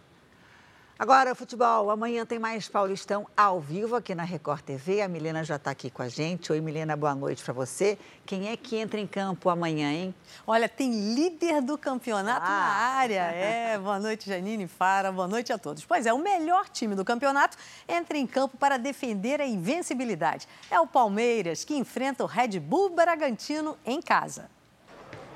[0.99, 1.91] Agora, futebol.
[1.91, 5.03] Amanhã tem mais Paulistão ao vivo aqui na Record TV.
[5.03, 6.51] A Milena já está aqui com a gente.
[6.51, 7.99] Oi, Milena, boa noite para você.
[8.25, 10.15] Quem é que entra em campo amanhã, hein?
[10.47, 12.49] Olha, tem líder do campeonato ah.
[12.49, 13.27] na área.
[13.37, 15.13] É, boa noite, Janine Fara.
[15.13, 15.85] Boa noite a todos.
[15.85, 20.49] Pois é, o melhor time do campeonato entra em campo para defender a invencibilidade.
[20.71, 24.49] É o Palmeiras, que enfrenta o Red Bull Bragantino em casa.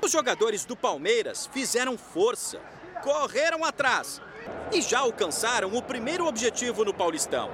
[0.01, 2.59] Os jogadores do Palmeiras fizeram força,
[3.03, 4.19] correram atrás
[4.73, 7.49] e já alcançaram o primeiro objetivo no Paulistão.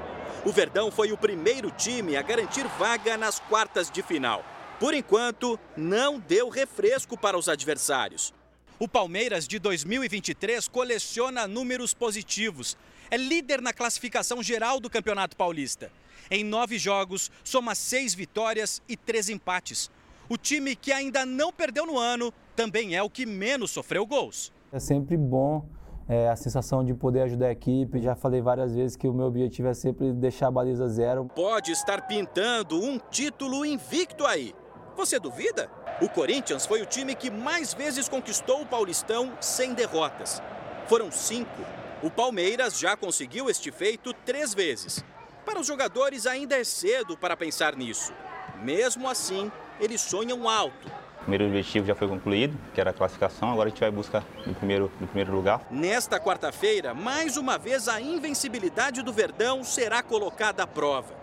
[0.45, 4.45] O Verdão foi o primeiro time a garantir vaga nas quartas de final.
[4.79, 8.33] Por enquanto, não deu refresco para os adversários.
[8.79, 12.77] O Palmeiras de 2023 coleciona números positivos.
[13.09, 15.91] É líder na classificação geral do Campeonato Paulista.
[16.29, 19.89] Em nove jogos, soma seis vitórias e três empates.
[20.29, 24.51] O time que ainda não perdeu no ano também é o que menos sofreu gols.
[24.71, 25.65] É sempre bom
[26.08, 28.01] é, a sensação de poder ajudar a equipe.
[28.01, 31.26] Já falei várias vezes que o meu objetivo é sempre deixar a baliza zero.
[31.36, 34.53] Pode estar pintando um título invicto aí.
[34.95, 35.70] Você duvida?
[36.01, 40.41] O Corinthians foi o time que mais vezes conquistou o Paulistão sem derrotas.
[40.88, 41.62] Foram cinco.
[42.01, 45.03] O Palmeiras já conseguiu este feito três vezes.
[45.45, 48.14] Para os jogadores ainda é cedo para pensar nisso.
[48.62, 53.67] Mesmo assim, eles sonham alto primeiro objetivo já foi concluído, que era a classificação, agora
[53.67, 55.61] a gente vai buscar o primeiro, o primeiro lugar.
[55.69, 61.13] Nesta quarta-feira, mais uma vez a invencibilidade do Verdão será colocada à prova.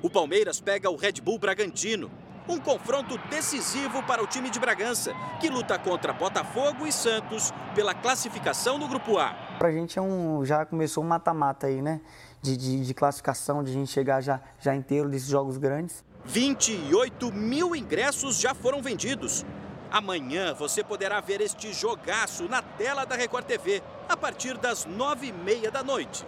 [0.00, 2.08] O Palmeiras pega o Red Bull Bragantino,
[2.48, 7.92] um confronto decisivo para o time de Bragança, que luta contra Botafogo e Santos pela
[7.92, 9.34] classificação no Grupo A.
[9.58, 12.00] Para a gente é um, já começou um mata-mata aí, né?
[12.40, 16.04] De, de, de, classificação, de a gente chegar já, já inteiro desses jogos grandes.
[16.28, 19.46] 28 mil ingressos já foram vendidos.
[19.90, 25.28] Amanhã você poderá ver este jogaço na tela da Record TV, a partir das nove
[25.28, 26.26] e meia da noite.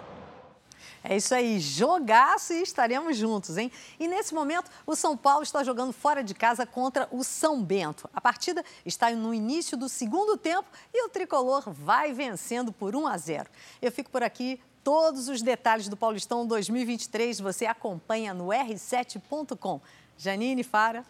[1.04, 3.70] É isso aí, jogaço e estaremos juntos, hein?
[3.98, 8.08] E nesse momento, o São Paulo está jogando fora de casa contra o São Bento.
[8.14, 13.06] A partida está no início do segundo tempo e o tricolor vai vencendo por 1
[13.06, 13.50] a 0.
[13.82, 14.58] Eu fico por aqui.
[14.82, 19.80] Todos os detalhes do Paulistão 2023 você acompanha no r7.com.
[20.16, 21.04] Janine Fara.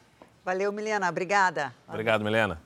[0.44, 1.08] Valeu, Milena.
[1.08, 1.74] Obrigada.
[1.86, 2.60] Obrigado, Milena.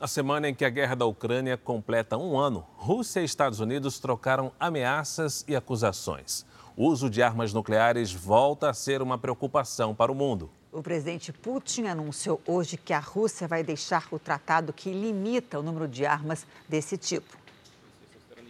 [0.00, 4.00] Na semana em que a guerra da Ucrânia completa um ano, Rússia e Estados Unidos
[4.00, 6.44] trocaram ameaças e acusações.
[6.76, 10.50] O uso de armas nucleares volta a ser uma preocupação para o mundo.
[10.72, 15.62] O presidente Putin anunciou hoje que a Rússia vai deixar o tratado que limita o
[15.62, 17.36] número de armas desse tipo.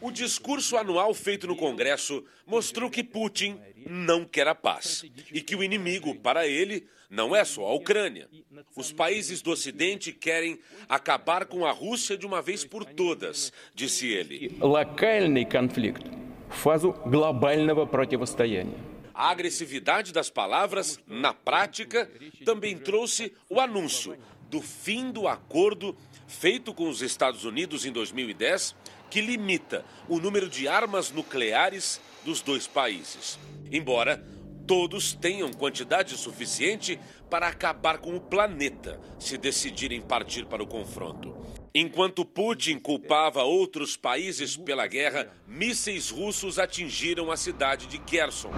[0.01, 5.55] O discurso anual feito no Congresso mostrou que Putin não quer a paz e que
[5.55, 8.27] o inimigo, para ele, não é só a Ucrânia.
[8.75, 10.59] Os países do Ocidente querem
[10.89, 14.55] acabar com a Rússia de uma vez por todas, disse ele.
[14.59, 16.03] Локальный конфликт
[16.49, 18.77] в фазу глобального противостояния.
[19.13, 22.09] A agressividade das palavras, na prática,
[22.43, 24.17] também trouxe o anúncio
[24.49, 25.95] do fim do acordo
[26.27, 28.75] feito com os Estados Unidos em 2010
[29.10, 33.38] que limita o número de armas nucleares dos dois países.
[33.70, 34.24] Embora
[34.66, 36.98] todos tenham quantidade suficiente
[37.28, 41.36] para acabar com o planeta se decidirem partir para o confronto.
[41.74, 48.50] Enquanto Putin culpava outros países pela guerra, mísseis russos atingiram a cidade de Kherson.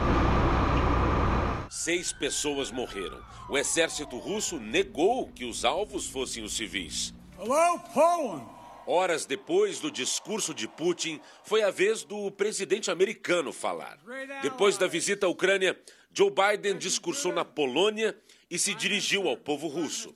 [1.70, 3.20] Seis pessoas morreram.
[3.48, 7.14] O exército russo negou que os alvos fossem os civis.
[7.38, 8.61] Hello, Poland!
[8.86, 13.98] Horas depois do discurso de Putin, foi a vez do presidente americano falar.
[14.42, 15.78] Depois da visita à Ucrânia,
[16.12, 18.16] Joe Biden discursou na Polônia
[18.50, 20.14] e se dirigiu ao povo russo.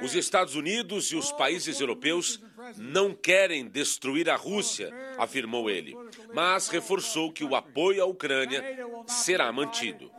[0.00, 2.40] Os Estados Unidos e os países europeus
[2.76, 5.96] não querem destruir a Rússia, afirmou ele,
[6.32, 8.64] mas reforçou que o apoio à Ucrânia
[9.06, 10.10] será mantido.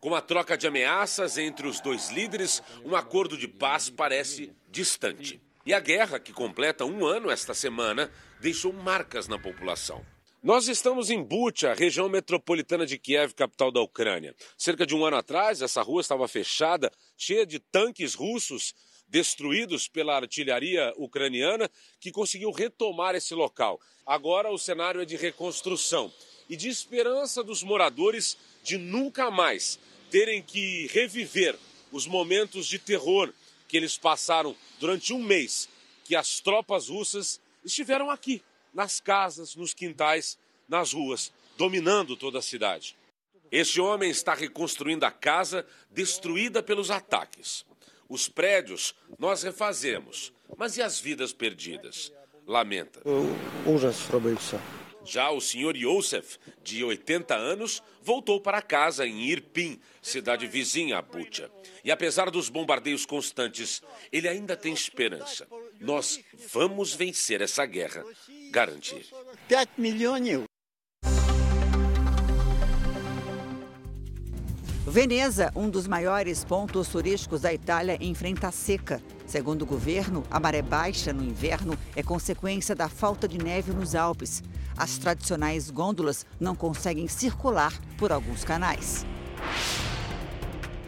[0.00, 5.40] Com a troca de ameaças entre os dois líderes, um acordo de paz parece distante.
[5.64, 8.10] E a guerra, que completa um ano esta semana,
[8.40, 10.04] deixou marcas na população.
[10.42, 14.34] Nós estamos em Bucha, região metropolitana de Kiev, capital da Ucrânia.
[14.58, 18.74] Cerca de um ano atrás, essa rua estava fechada, cheia de tanques russos
[19.06, 23.80] destruídos pela artilharia ucraniana, que conseguiu retomar esse local.
[24.04, 26.12] Agora o cenário é de reconstrução
[26.48, 29.78] e de esperança dos moradores de nunca mais
[30.10, 31.56] terem que reviver
[31.92, 33.32] os momentos de terror
[33.72, 35.66] que eles passaram durante um mês,
[36.04, 38.42] que as tropas russas estiveram aqui,
[38.74, 42.94] nas casas, nos quintais, nas ruas, dominando toda a cidade.
[43.50, 47.64] Este homem está reconstruindo a casa destruída pelos ataques.
[48.10, 52.12] Os prédios nós refazemos, mas e as vidas perdidas?
[52.46, 53.00] Lamenta.
[55.04, 61.02] Já o senhor Yosef, de 80 anos, voltou para casa em Irpin, cidade vizinha a
[61.02, 61.50] Bucha.
[61.84, 63.82] E apesar dos bombardeios constantes,
[64.12, 65.46] ele ainda tem esperança.
[65.80, 66.20] Nós
[66.52, 68.04] vamos vencer essa guerra,
[68.50, 69.06] garante ele.
[69.48, 70.44] 5 milhões.
[74.86, 79.00] Veneza, um dos maiores pontos turísticos da Itália, enfrenta a seca.
[79.32, 83.94] Segundo o governo, a maré baixa no inverno é consequência da falta de neve nos
[83.94, 84.42] Alpes.
[84.76, 89.06] As tradicionais gôndolas não conseguem circular por alguns canais.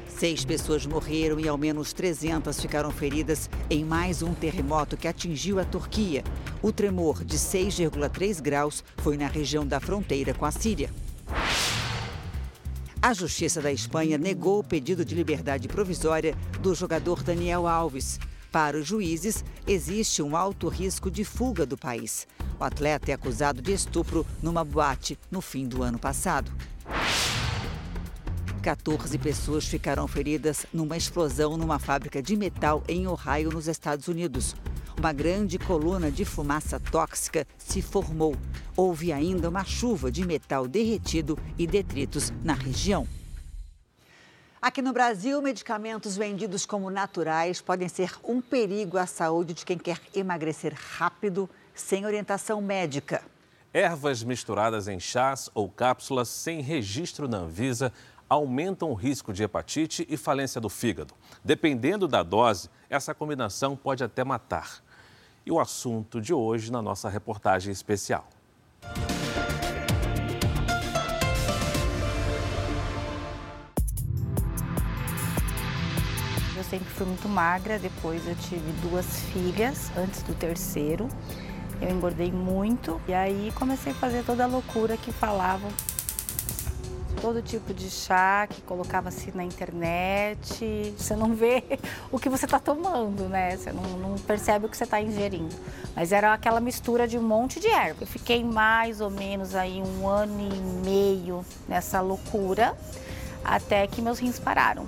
[0.07, 5.59] Seis pessoas morreram e ao menos 300 ficaram feridas em mais um terremoto que atingiu
[5.59, 6.23] a Turquia.
[6.61, 10.91] O tremor de 6,3 graus foi na região da fronteira com a Síria.
[13.01, 18.21] A Justiça da Espanha negou o pedido de liberdade provisória do jogador Daniel Alves.
[18.55, 22.25] Para os juízes, existe um alto risco de fuga do país.
[22.57, 26.53] O atleta é acusado de estupro numa boate no fim do ano passado.
[28.63, 34.55] 14 pessoas ficaram feridas numa explosão numa fábrica de metal em Ohio, nos Estados Unidos.
[34.97, 38.37] Uma grande coluna de fumaça tóxica se formou.
[38.77, 43.05] Houve ainda uma chuva de metal derretido e detritos na região.
[44.65, 49.77] Aqui no Brasil, medicamentos vendidos como naturais podem ser um perigo à saúde de quem
[49.77, 53.23] quer emagrecer rápido, sem orientação médica.
[53.75, 57.93] Ervas misturadas em chás ou cápsulas sem registro na Anvisa
[58.27, 61.13] aumentam o risco de hepatite e falência do fígado.
[61.45, 64.83] Dependendo da dose, essa combinação pode até matar.
[65.45, 68.27] E o assunto de hoje na nossa reportagem especial.
[76.75, 81.09] Sempre fui muito magra, depois eu tive duas filhas antes do terceiro.
[81.81, 85.71] Eu engordei muito e aí comecei a fazer toda a loucura que falavam.
[87.21, 90.93] Todo tipo de chá que colocava-se na internet.
[90.99, 91.63] Você não vê
[92.11, 93.57] o que você está tomando, né?
[93.57, 95.55] Você não, não percebe o que você está ingerindo.
[95.95, 98.03] Mas era aquela mistura de um monte de erva.
[98.03, 102.77] Eu fiquei mais ou menos aí um ano e meio nessa loucura
[103.45, 104.87] até que meus rins pararam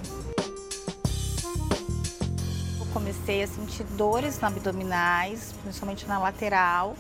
[2.97, 6.97] comecei a sentir dores abdominais, principalmente na lateral.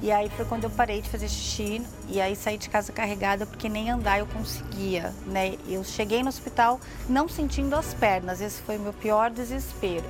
[0.00, 3.44] E aí foi quando eu parei de fazer xixi e aí saí de casa carregada
[3.44, 5.56] porque nem andar eu conseguia, né?
[5.66, 6.78] Eu cheguei no hospital
[7.08, 10.04] não sentindo as pernas, esse foi o meu pior desespero.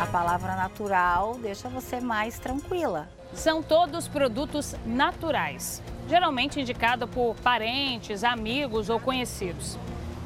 [0.00, 3.06] A palavra natural deixa você mais tranquila.
[3.34, 9.76] São todos produtos naturais, geralmente indicado por parentes, amigos ou conhecidos.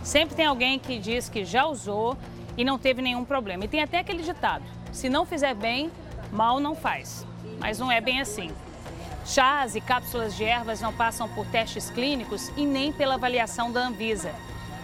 [0.04, 2.16] Sempre tem alguém que diz que já usou
[2.56, 3.64] e não teve nenhum problema.
[3.64, 5.90] E tem até aquele ditado: se não fizer bem,
[6.32, 7.26] mal não faz.
[7.58, 8.50] Mas não é bem assim.
[9.24, 13.86] Chás e cápsulas de ervas não passam por testes clínicos e nem pela avaliação da
[13.86, 14.34] Anvisa.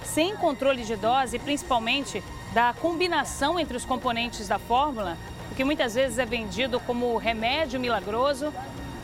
[0.04, 5.16] Sem controle de dose, principalmente da combinação entre os componentes da fórmula,
[5.50, 8.52] o que muitas vezes é vendido como remédio milagroso,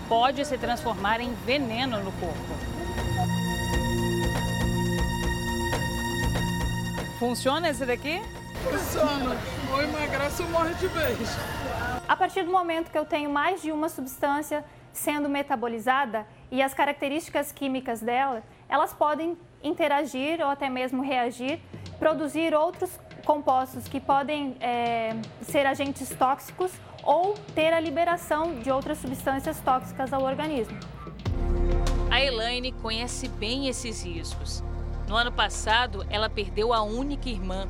[0.09, 2.73] pode se transformar em veneno no corpo.
[7.19, 8.21] Funciona esse daqui?
[8.63, 9.37] Funciona.
[9.73, 11.29] Ou emagrece ou morre de vez.
[12.09, 16.75] A partir do momento que eu tenho mais de uma substância sendo metabolizada e as
[16.75, 21.61] características químicas dela, elas podem interagir ou até mesmo reagir,
[21.99, 22.91] produzir outros
[23.25, 30.13] compostos que podem é, ser agentes tóxicos ou ter a liberação de outras substâncias tóxicas
[30.13, 30.79] ao organismo.
[32.11, 34.63] A Elaine conhece bem esses riscos.
[35.09, 37.67] No ano passado, ela perdeu a única irmã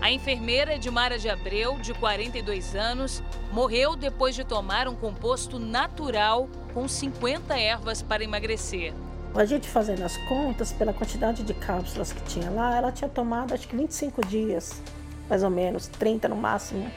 [0.00, 3.22] a enfermeira Edmara de Abreu, de 42 anos,
[3.52, 8.94] morreu depois de tomar um composto natural com 50 ervas para emagrecer.
[9.34, 13.52] A gente fazendo as contas, pela quantidade de cápsulas que tinha lá, ela tinha tomado
[13.52, 14.80] acho que 25 dias,
[15.28, 16.90] mais ou menos, 30 no máximo.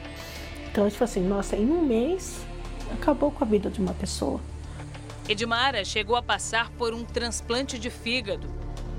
[0.70, 2.40] Então, tipo assim, nossa, em um mês
[2.92, 4.40] acabou com a vida de uma pessoa.
[5.28, 8.48] Edmara chegou a passar por um transplante de fígado.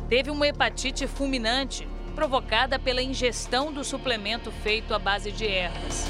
[0.09, 6.07] Teve uma hepatite fulminante provocada pela ingestão do suplemento feito à base de ervas.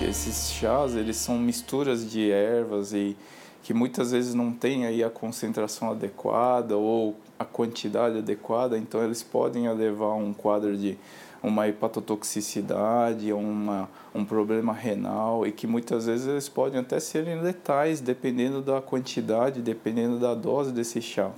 [0.00, 3.16] Esses chás, eles são misturas de ervas e
[3.62, 9.22] que muitas vezes não tem aí a concentração adequada ou a quantidade adequada, então eles
[9.22, 10.98] podem levar a um quadro de
[11.42, 18.00] uma hepatotoxicidade, uma, um problema renal e que muitas vezes eles podem até serem letais
[18.00, 21.30] dependendo da quantidade, dependendo da dose desse chá.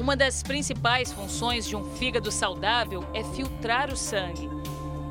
[0.00, 4.48] Uma das principais funções de um fígado saudável é filtrar o sangue.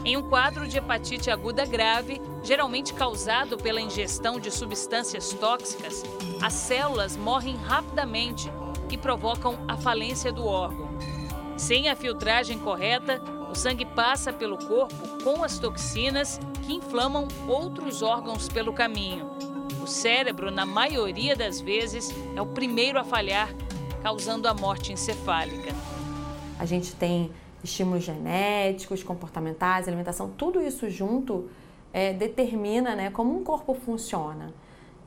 [0.03, 6.03] Em um quadro de hepatite aguda grave, geralmente causado pela ingestão de substâncias tóxicas,
[6.41, 8.51] as células morrem rapidamente
[8.89, 10.89] e provocam a falência do órgão.
[11.55, 13.21] Sem a filtragem correta,
[13.51, 19.29] o sangue passa pelo corpo com as toxinas que inflamam outros órgãos pelo caminho.
[19.83, 23.53] O cérebro, na maioria das vezes, é o primeiro a falhar
[24.01, 25.73] causando a morte encefálica.
[26.57, 27.31] A gente tem
[27.63, 31.49] estímulos genéticos, comportamentais, alimentação, tudo isso junto
[31.91, 34.53] é, determina né, como um corpo funciona.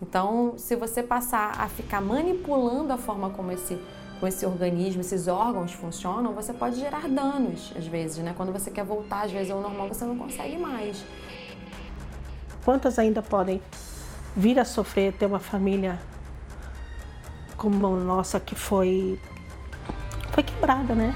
[0.00, 3.78] Então, se você passar a ficar manipulando a forma como esse,
[4.14, 8.34] como esse organismo, esses órgãos funcionam, você pode gerar danos, às vezes, né?
[8.36, 11.04] Quando você quer voltar, às vezes, ao normal, você não consegue mais.
[12.64, 13.62] Quantas ainda podem
[14.36, 16.00] vir a sofrer, ter uma família
[17.62, 19.20] como nossa que foi
[20.32, 21.14] foi quebrada, né?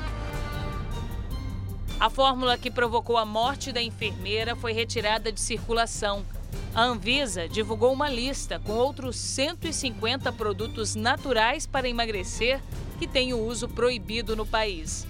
[1.99, 6.25] A fórmula que provocou a morte da enfermeira foi retirada de circulação.
[6.73, 12.61] A Anvisa divulgou uma lista com outros 150 produtos naturais para emagrecer
[13.01, 15.05] que têm o uso proibido no país.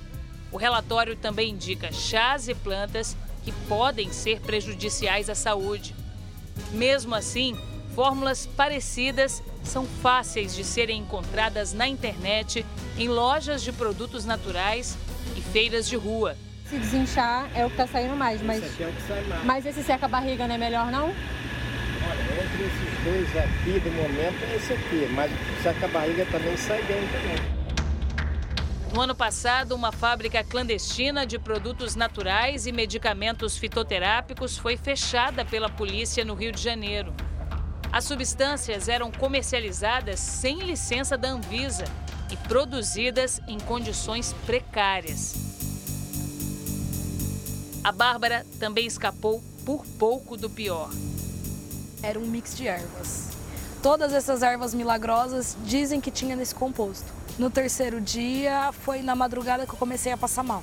[0.51, 3.15] O relatório também indica chás e plantas
[3.45, 5.95] que podem ser prejudiciais à saúde.
[6.73, 7.59] Mesmo assim,
[7.97, 12.65] fórmulas parecidas são fáceis de serem encontradas na internet,
[12.99, 14.99] em lojas de produtos naturais
[15.35, 16.37] e feiras de rua.
[16.69, 19.45] Se desinchar é o que está saindo mais, mas, esse é o que sai mais.
[19.47, 21.07] mas esse seca a barriga não é melhor não?
[21.07, 21.15] Olha,
[22.45, 26.57] entre esses dois aqui do momento é esse aqui, mas o seca a barriga também
[26.59, 27.57] sai bem também.
[28.93, 35.71] No ano passado, uma fábrica clandestina de produtos naturais e medicamentos fitoterápicos foi fechada pela
[35.71, 37.15] polícia no Rio de Janeiro.
[37.93, 41.85] As substâncias eram comercializadas sem licença da Anvisa
[42.31, 45.35] e produzidas em condições precárias.
[47.83, 50.91] A Bárbara também escapou por pouco do pior.
[52.03, 53.31] Era um mix de ervas.
[53.83, 57.07] Todas essas ervas milagrosas dizem que tinha nesse composto.
[57.39, 60.63] No terceiro dia, foi na madrugada que eu comecei a passar mal.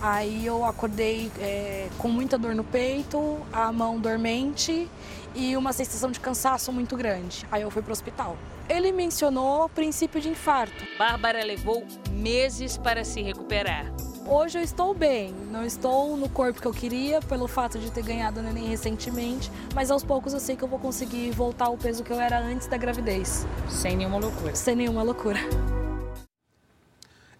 [0.00, 4.88] Aí eu acordei é, com muita dor no peito, a mão dormente
[5.36, 7.46] e uma sensação de cansaço muito grande.
[7.52, 8.36] Aí eu fui para o hospital.
[8.68, 10.84] Ele mencionou princípio de infarto.
[10.98, 13.92] Bárbara levou meses para se recuperar.
[14.28, 18.02] Hoje eu estou bem, não estou no corpo que eu queria pelo fato de ter
[18.02, 22.02] ganhado neném recentemente, mas aos poucos eu sei que eu vou conseguir voltar ao peso
[22.02, 23.46] que eu era antes da gravidez.
[23.68, 24.56] Sem nenhuma loucura.
[24.56, 25.38] Sem nenhuma loucura.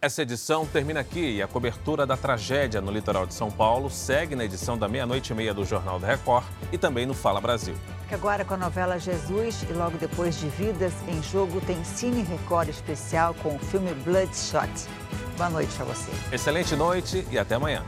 [0.06, 4.36] Essa edição termina aqui e a cobertura da tragédia no litoral de São Paulo segue
[4.36, 7.74] na edição da meia-noite e meia do Jornal da Record e também no Fala Brasil.
[8.08, 12.68] Agora com a novela Jesus e logo depois de Vidas em Jogo tem Cine Record
[12.68, 14.70] especial com o filme Bloodshot.
[15.36, 16.12] Boa noite para você.
[16.30, 17.82] Excelente noite e até amanhã.